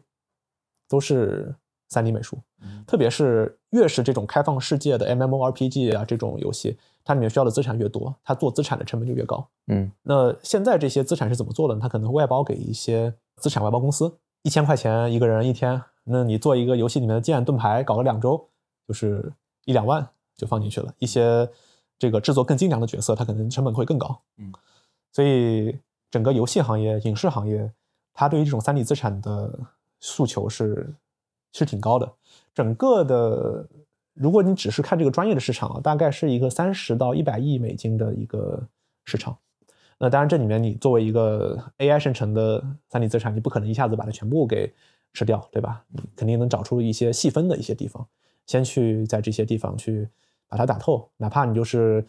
[0.88, 1.54] 都是
[1.88, 2.40] 三 D 美术，
[2.84, 9.46] 特别是越是这种开放世界的 MMORPG 啊这种游戏，它里面需要的资产越多，它做资产的成本就越高。
[9.68, 11.80] 嗯，那现在这些资产是怎么做的呢？
[11.80, 18.48] 它可能外包给一些资产外包公司，一千块钱一个人一天，那你做一个游戏里面的剑盾牌，搞个两周。
[18.90, 19.32] 就是
[19.66, 21.48] 一两万就放进去了，一些
[21.96, 24.20] 这个制作更精良的角色，它可能成本会更高。
[24.36, 24.52] 嗯，
[25.12, 25.78] 所以
[26.10, 27.70] 整个游戏行业、影视行业，
[28.12, 29.60] 它对于这种三 D 资产的
[30.00, 30.92] 诉求是
[31.52, 32.12] 是挺高的。
[32.52, 33.64] 整个的，
[34.12, 38.60] 如果你只是看这个专业的市场啊，大概是一个三十到一百亿美金的一个
[39.04, 39.38] 市场。
[39.98, 44.74] 那当然，这里面你作为一个 AI 生成的三 D 资产，你不可能一下子把它全部给
[45.12, 45.84] 吃掉，对吧？
[45.90, 48.04] 你肯定能找出一些细分的一些地方。
[48.50, 50.08] 先去在这些地方去
[50.48, 52.04] 把它打透，哪怕你就是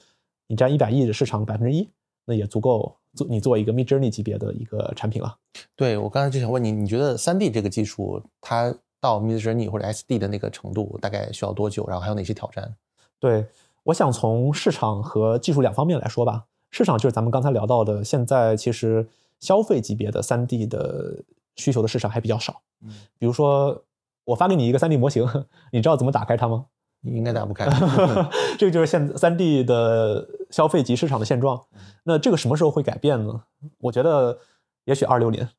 [0.47, 1.87] 你占一百亿的市场百分之一，
[2.25, 5.37] 那也足够做你做一个 Mid Journey 级别的一个产品了。
[5.75, 11.85] 对我刚才就想问你，你觉得三 D 这个技术它到 Mid Journey 或者 SD 的那个程度大概需要多久？
[11.85, 12.75] 然后还有哪些挑战？
[13.19, 13.45] 对，
[13.83, 16.45] 我想从市场和技术两方面来说吧。
[16.71, 19.07] 市场就是咱们刚才聊到的，现在其实
[19.39, 21.23] 消费级别的三 D 的
[21.55, 22.63] 需求的市场还比较少。
[22.81, 23.83] 嗯，比如说。
[24.25, 25.27] 我发给你一个三 D 模型，
[25.71, 26.65] 你知道怎么打开它吗？
[27.03, 27.65] 你应该打不开。
[28.59, 31.59] 这个就是现三 D 的消费级市场的现状。
[32.03, 33.43] 那这个什么时候会改变呢？
[33.79, 34.37] 我觉得
[34.85, 35.49] 也许二六年，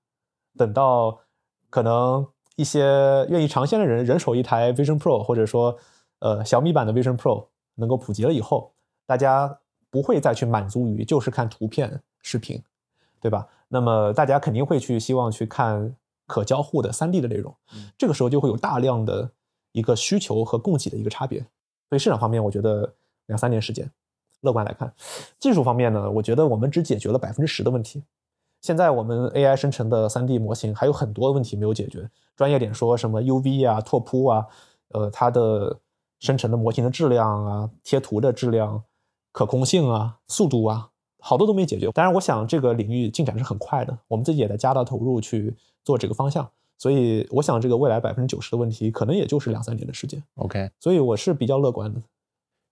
[0.56, 1.18] 等到
[1.68, 5.76] 可能一些愿意尝鲜的人人手一台 Vision Pro，或者说
[6.20, 8.72] 呃小米版的 Vision Pro 能够普及了以后，
[9.04, 9.58] 大家
[9.90, 12.62] 不会再去满足于就是看图片视频，
[13.20, 13.48] 对吧？
[13.66, 15.96] 那么大家肯定会去希望去看。
[16.26, 17.54] 可交互的三 D 的内容，
[17.98, 19.30] 这个时候就会有大量的
[19.72, 21.40] 一个需求和供给的一个差别。
[21.88, 22.94] 所以市场方面，我觉得
[23.26, 23.90] 两三年时间，
[24.40, 24.92] 乐观来看。
[25.38, 28.02] 技术方面呢，我觉得我们只解决了百分之十的问题。
[28.60, 32.08] 现在我们 AI 生成的三 D 模型还有很多问题没有解决。
[32.36, 34.46] 专业点说什么 UV 啊、拓扑啊，
[34.90, 35.80] 呃，它的
[36.20, 38.84] 生成的模型的质量啊、贴图的质量、
[39.32, 40.91] 可控性啊、速度啊。
[41.24, 45.54] 好多都没解决，当然，我想这个领域进展是很快的，我们自己也在加大投入去
[45.84, 46.46] 做这个方向，
[46.76, 50.20] 所以我想这个未来百分之九十的问题可能也就是两三年的时间。
[50.34, 52.00] OK，所以我是比较乐观的。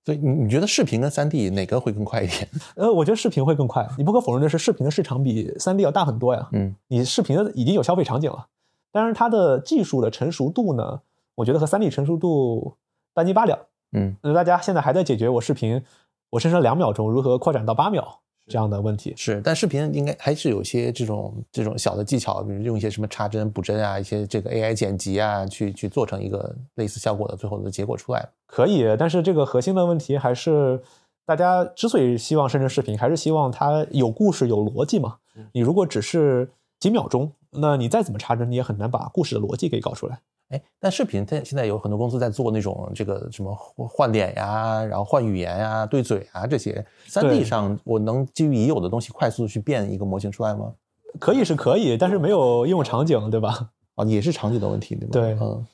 [0.05, 2.49] 所以你你觉得视频跟三 D 哪个会更快一点？
[2.75, 3.87] 呃，我觉得视频会更快。
[3.99, 6.49] 你不可否认的是，视频的市场比三 D 要大很多呀。
[6.53, 8.47] 嗯，你视频的已经有消费场景了，
[8.91, 11.03] 但是它的技术的成熟度呢，
[11.37, 12.75] 我觉得和三 D 成熟度
[13.13, 13.59] 半斤八两。
[13.93, 15.83] 嗯，那大家现在还在解决我视频
[16.31, 18.21] 我生成两秒钟如何扩展到八秒
[18.51, 19.15] 这样的问题。
[19.17, 28.29] 是，但视频应该还是有些这种这种小的技巧，比如用一些什么插针、补针啊，一些这个 AI 剪辑啊，去去做成一个类似效果的最后的结果出来。
[28.47, 30.83] 可以，但是这个核心的问题还是，
[31.25, 35.19] 大家之所以希望生成视频，还是希望它有故事、有逻辑嘛。
[35.53, 40.19] 你如果只是几秒钟，那你再怎么插针，你也很难把故事的逻辑给搞出来。
[40.51, 43.55] 哎，但视频它现在有很多公司在做那种这个什么
[43.89, 46.85] 换脸呀，然后换语言呀、对嘴啊这些。
[47.07, 50.75] 三 D 上我能基于已有的东西快速去变一个模型出来吗？
[51.19, 53.71] 可以是可以，但是没有应用场景，对吧？
[53.97, 55.13] 哦，也是场景的问题，对吧？
[55.13, 55.67] 对，嗯，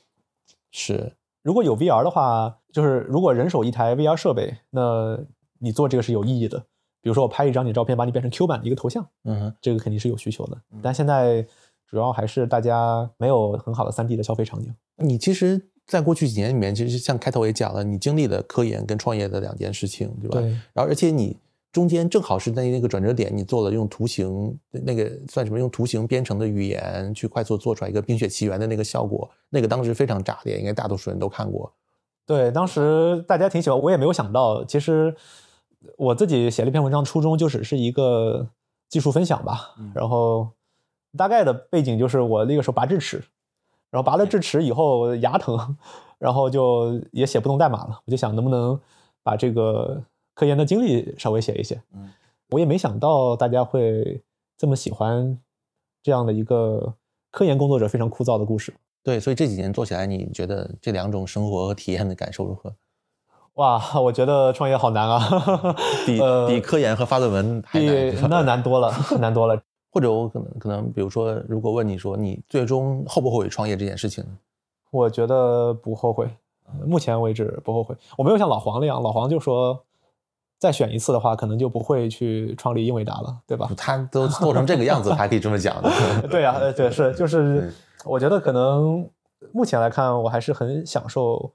[0.70, 1.12] 是。
[1.42, 5.18] 如果有 VR 的话，就是如果人手一台 VR 设备，那
[5.58, 6.58] 你做这个是有意义的。
[7.00, 10.58] 比如说我拍一张你照片，把你变成 Q 版的一个头像，嗯，这个肯定是有需求的。
[10.82, 11.46] 但现在
[11.88, 14.74] 主要还是大家没有很好的三 D 的消费场景。
[14.96, 20.40] 你其实，在过去几年里面，其实像开头也讲了，你经历了科研跟创业的两件事情，对吧？
[20.40, 20.50] 对。
[20.72, 21.36] 然后，而且你
[21.70, 25.58] 中间正好是在那个转折点，你做了用图形那个算什么？
[25.58, 31.72] 用图形编程的语言去快速做出来一个《冰雪奇缘》的那个效果，那个当时非常炸裂，应该大多数人都看过。
[32.24, 35.14] 对，当时大家挺喜欢，我也没有想到，其实
[35.98, 38.48] 我自己写了一篇文章，初衷就只是一个
[38.88, 39.74] 技术分享吧。
[39.78, 40.48] 嗯、然后
[41.16, 43.22] 大概的背景就是我那个时候拔智齿，
[43.90, 45.76] 然后拔了智齿以后牙疼，
[46.18, 48.00] 然后就也写不动代码了。
[48.04, 48.78] 我就想能不能
[49.22, 50.02] 把这个
[50.34, 51.80] 科研的经历稍微写一写。
[51.94, 52.10] 嗯，
[52.50, 54.22] 我也没想到大家会
[54.56, 55.38] 这么喜欢
[56.02, 56.94] 这样的一个
[57.30, 58.74] 科研工作者非常枯燥的故事。
[59.02, 62.74] 对，所以这几年做起来，你觉得这两种生活和体验的感受如何？
[63.54, 65.18] 哇，我觉得创业好难啊，
[66.04, 69.62] 比、呃、比科研和发论文还难，那难多了，难多了。
[69.96, 74.22] 或者我可能可能，比如说，如果问你说你最终后不后悔创业这件事情，
[74.90, 76.28] 我觉得不后悔，
[76.84, 77.96] 目前为止不后悔。
[78.18, 79.82] 我没有像老黄那样，老黄就说
[80.58, 83.70] 再选一次的话，可能就不会去创立英伟达了，对吧？
[83.74, 85.90] 他都做成这个样子， 还可以这么讲的。
[86.28, 87.72] 对呀、啊，对，是就 是，
[88.04, 89.08] 我觉得可能
[89.52, 91.52] 目前来看，我还是很享受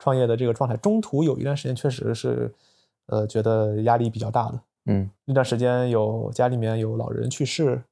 [0.00, 0.76] 创业的这个状态。
[0.78, 2.52] 中途有一段时间确实是，
[3.06, 4.60] 呃，觉得压力比较大的。
[4.86, 7.82] 嗯，那段时间有家里面有老人去世，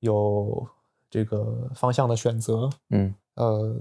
[0.00, 0.66] 有
[1.08, 3.76] 这个方向的选择，嗯，呃，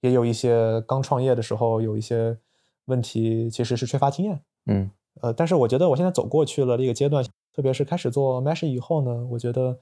[0.00, 2.36] 也有一些刚创业的时候有一些
[2.84, 4.90] 问题，其实是缺乏经验，嗯，
[5.22, 7.24] 呃，但是我觉得我现在走过去了这个阶段，
[7.54, 9.78] 特别是开始做 Mesh 以后呢，我觉得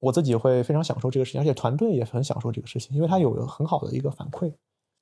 [0.00, 4.54] 我自己会非常享受这个事情，而且团队也很享受这个事情，因为它有很好的一个反馈。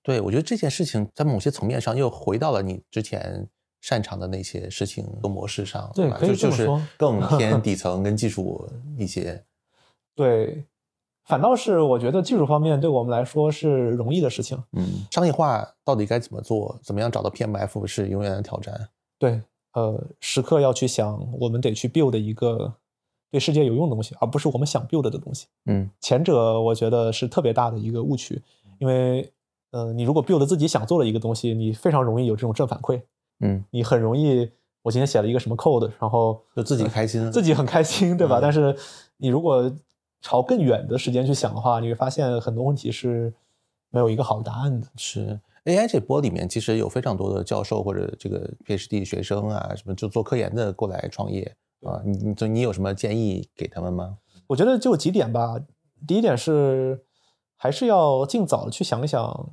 [0.02, 3.48] 对，我觉得这件事情在某些层面上又回到了你之前。
[3.80, 8.68] 擅长的那些事情和模式上，对，可以就就是更 偏底层跟技术
[8.98, 9.42] 一些。
[10.14, 10.64] 对，
[11.24, 14.62] 反倒是我觉得技术方面对我们来说是容易的事情。
[14.72, 18.88] 嗯，商业化到底该怎么做，怎么样找到 PMF 是永远的挑战。
[19.18, 19.40] 对，
[19.72, 22.74] 呃，时刻要去想，我们得去 build 一个
[23.30, 25.46] 对世界有用的东西，而不是我们想 build 的东西。
[25.66, 28.42] 嗯，前者我觉得是特别大的一个误区，
[28.78, 29.32] 因为
[29.70, 33.00] 呃，你如果 build 自己想做的一个东西，你非常容易有这种正反馈。
[33.40, 34.50] 嗯，你很容易，
[34.82, 38.38] 我今天写了一个什么 code，然后就自己开心，呃、自己很开心，对吧？
[38.38, 38.76] 嗯、但是
[39.16, 39.74] 你如果
[40.20, 43.32] 朝更远的时间去想的话，你会发现很多问题是
[43.88, 44.86] 没有一个好的答案的。
[44.96, 54.18] 是 AI 这波里面，其实有非常多的教授或者这个 PhD 学生啊，什么就做科研的过来创业啊，你你你有什么建议给他们吗？
[54.48, 55.58] 我觉得就几点吧。
[56.06, 57.04] 第一点是，
[57.56, 59.50] 还是要尽早的去想一想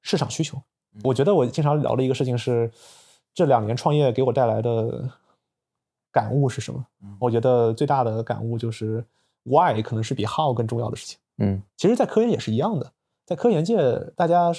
[0.00, 0.62] 市场需求。
[1.04, 2.70] 我觉得我经常聊的一个事情是。
[3.38, 5.08] 这两年创业给我带来的
[6.10, 6.84] 感悟是什么？
[7.20, 9.04] 我觉得最大的感悟就是
[9.44, 11.16] why 可能是比 how 更重要的事情。
[11.36, 12.92] 嗯，其实，在科研也是一样的，
[13.24, 13.76] 在科研界，
[14.16, 14.52] 大家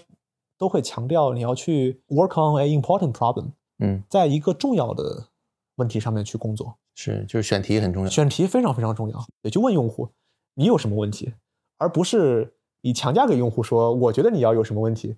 [0.58, 3.52] 都会强调你要去 work on a important problem。
[3.80, 5.28] 嗯，在一个重要的
[5.76, 9.26] 问题上面去工作，是就是选题很重要，选题非常非常重要。
[9.42, 10.08] 也就问用户
[10.54, 11.34] 你有什么问题，
[11.80, 15.18] 而不是你强加给用户说我觉得你要有什么问题。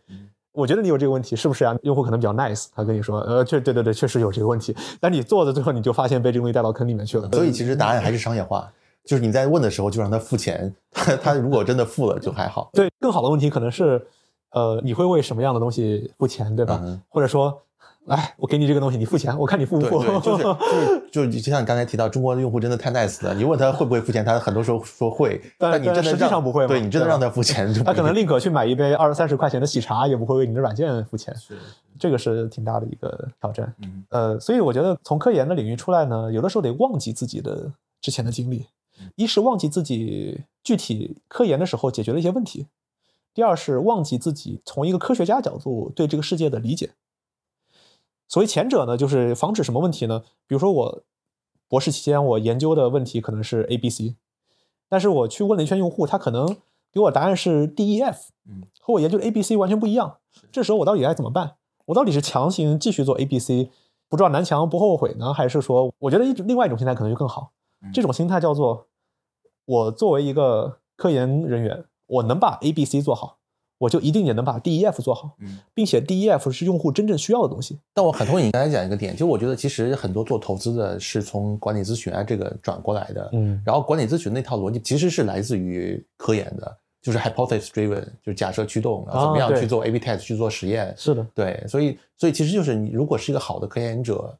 [0.54, 1.74] 嗯我觉得你有这个问题，是不是啊？
[1.84, 4.76] 用户可能比较 nice，他跟你说，呃，确对对对，确实有这个问题。
[5.00, 7.30] 但你做的最后，你就发现被这个东西带到坑里面去了。
[7.32, 8.70] 所以其实答案还是商业化，
[9.06, 12.70] 就是你在问的时候就让他付钱，他他如果真的付了就还好。
[12.74, 14.06] 对，更好的问题可能是，
[14.52, 16.82] 呃，你会为什么样的东西付钱，对吧？
[16.84, 17.58] 嗯、或者说，
[18.06, 20.04] 来，我给你这个东西，你付钱，我看你付不付。
[20.20, 23.34] 就是就是 就是就像你刚才提到，中国的用户真的太 nice 了。
[23.36, 26.68] 你问他会不会付钱，他很多时候说会，但你真的实际上不会。
[26.68, 31.34] 对你真的让他付钱，他可能宁可去买一杯二三十块钱的喜茶，也不会为你的软件付钱。
[31.36, 31.56] 是，
[32.00, 33.74] 这个是挺大的一个挑战。
[34.10, 37.72] 呃，所以我觉得从科研的领域出来呢，有的时候得忘记自己的
[38.02, 38.66] 之前的经历，
[39.16, 42.66] 一是忘记自己具体科研的时候解决了一些问题，
[43.34, 46.90] 第二是忘记自己从一个科学家角度对这个世界的理解。
[48.32, 50.22] 所谓前者呢，就是防止什么问题呢？
[50.48, 51.04] 比如说我
[51.68, 54.16] 博士期间我研究的问题可能是 A、B、C，
[54.88, 56.56] 但是我去问了一圈用户，他可能
[56.94, 60.20] 给我答案是 D、E、F，嗯，和我研究的 A、B、C 完全不一样。
[60.50, 61.56] 这时候我到底该怎么办？
[61.88, 63.70] 我到底是强行继续做 A、B、C，
[64.08, 67.52] 不撞南墙不后悔呢，还是说我觉得一另外一种心态可能就更好？
[67.94, 68.88] 这种心态叫做
[69.66, 73.40] 我作为一个科研人员，我能把 A、B、C 做好。
[73.82, 75.32] 我就一定也能把 D E F 做好，
[75.74, 77.80] 并且 D E F 是用户真正需要的东西。
[77.96, 90.94] 但我很同意你刚才讲一个点，就我觉得其实很多做投资的是从管理咨询啊这个转过来的，嗯，然后管理咨询那套逻辑其实是来自于科研的，就是 hypothesis driven，就是假设驱动，然后怎么样去做 A B test 去做实验。
[90.96, 94.38] 是的，对，所以所以其实就是你如果是一个好的科研者，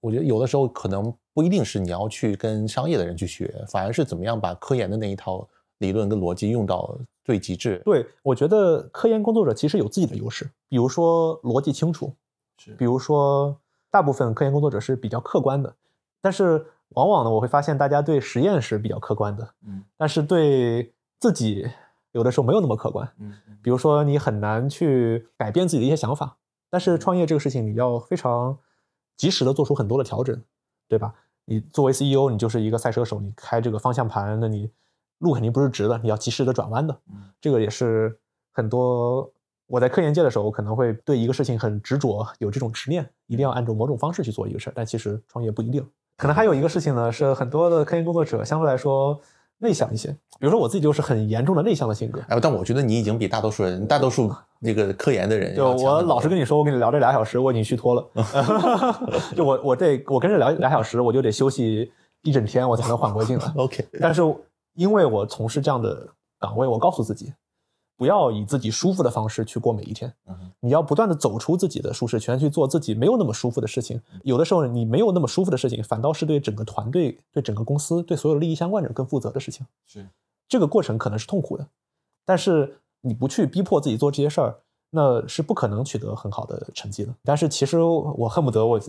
[0.00, 5.46] 我觉得有的时候可能不一定是你要去跟商业的人去学，反而是怎么样把科研的那一套
[5.80, 6.98] 理论跟逻辑用到。
[7.24, 12.14] 最极致，对我觉得科研工作者其实有自己的优势，比如说逻辑清楚，
[12.58, 13.58] 是，比如说
[13.90, 15.74] 大部分科研工作者是比较客观的，
[16.20, 21.66] 但是往往呢，我会发现大家对实验是比较客观的，嗯，但是对自己
[22.12, 26.36] 有的时候没有那么客观，嗯，比如说你很难去改变自己的一些想法，
[26.68, 28.58] 但是创业这个事情你要非常
[29.16, 30.38] 及时的做出很多的调整，
[30.88, 31.14] 对吧？
[31.46, 34.70] 你作为 CEO，你就是一个赛车手，你开这个方向盘，那你。
[35.18, 36.96] 路肯定不是直的，你要及时的转弯的。
[37.40, 38.18] 这个也是
[38.52, 39.30] 很多
[39.66, 44.72] 我在科研界的时候，可能会对一个事情很执着，有这种执念，一定要按照某种方式去做一个事儿。
[44.76, 45.86] 但其实创业不一定。
[46.16, 49.18] 可能还有一个事情呢，是很多的科研工作者相对来说
[49.58, 50.10] 内向一些。
[50.38, 52.20] 比如说我自己就是很严重的内向的性格。
[52.28, 58.06] 哎，但我觉得你已经比大多数人、大多数那个科研的人，就我老实跟你说，我跟你聊这俩小时，我已经虚脱了。
[59.34, 61.90] 就我我这我跟着聊俩小时，我就得休息
[62.22, 63.52] 一整天，我才能缓过劲来。
[63.56, 64.22] OK，但是。
[64.74, 66.08] 因为我从事这样的
[66.38, 67.32] 岗位，我告诉自己，
[67.96, 70.12] 不要以自己舒服的方式去过每一天。
[70.60, 74.00] 你要不断的走出自己的舒适圈，去做自己没有那么舒服的事情。
[74.22, 79.66] 有的时候，你没有那么舒服的事情，反倒是对整个团队、对整个公司、对所有利益相关者更负责的事情。
[79.86, 80.08] 是
[80.48, 81.68] 这个过程可能是痛苦的，
[82.24, 84.60] 但是你不去逼迫自己做这些事儿。
[84.94, 87.12] 那是不可能取得很好的成绩的。
[87.24, 88.80] 但是其实我恨不得我，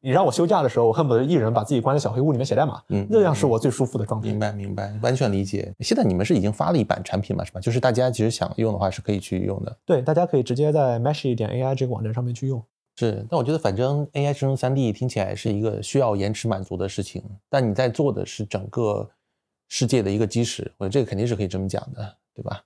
[0.00, 4.26] 你让我休假的时候，我恨不得一人把自己关在小黑屋里面写代码，嗯，那样是我最舒服的状态。
[4.26, 5.72] 明白，明白，完全理解。
[5.80, 7.60] 现在你们是已经发了一版产品嘛，是吧？
[7.60, 9.76] 就是大家其实想用的话是可以去用的。
[9.86, 12.60] 对，大家可以直接在 Mesh 点 AI 这个网站上面去用。
[12.96, 19.08] 是，但我觉得反正 AI 生成三 D 听起来是一个需要延迟满足的事情，但你在做的是整个
[19.68, 22.62] 世界的一个基石，我觉得这个肯定是可以这么讲的，对吧？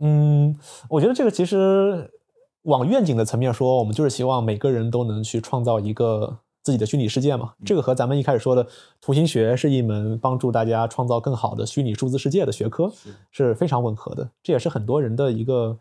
[0.00, 0.56] 嗯，
[0.88, 2.10] 我觉得这个其实
[2.62, 7.54] 往愿景的层面说，我们就是希望每个人都能去创造一个自己的虚拟世界嘛。
[7.64, 8.66] 这个和咱们一开始说的
[9.00, 12.92] 图形学是一门帮助大家创造更好的虚拟数字世界的学科，
[13.30, 14.30] 是非常吻合的。
[14.42, 15.78] 这也是很多人的一个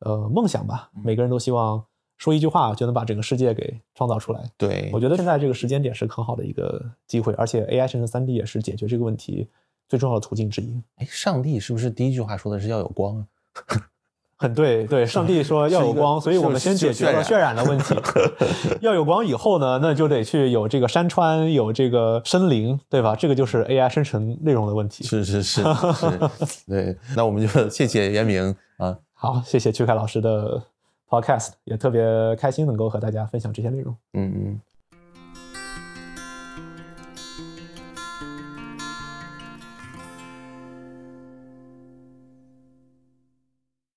[0.00, 0.90] 呃梦想吧。
[1.04, 1.84] 每个人都希望
[2.16, 4.50] 说一句话就能把整个世界给创造出来。
[4.56, 9.48] 对我觉得现在这个时间点是很好的一个机会，而且 AI 生成三 D 也是解决这个问题
[9.88, 10.82] 最重要的途径之一。
[10.96, 13.26] 哎，上帝是不是第一句话说的是要有光啊？
[14.36, 17.94] 很对，对，上帝说要有光，所以我们先解决了渲染的问题。
[18.82, 23.14] 要有光以后呢，那就得去有这个山川，有这个森林，对吧？
[23.14, 25.04] 这个就是 AI 生成内容的问题。
[25.04, 26.96] 是是是是， 对。
[27.14, 30.60] 那我们就谢谢袁明啊，好，谢谢曲凯老师的
[31.08, 33.96] Podcast，也特别开心能够和大家分享这些内容。
[34.14, 34.60] 嗯嗯。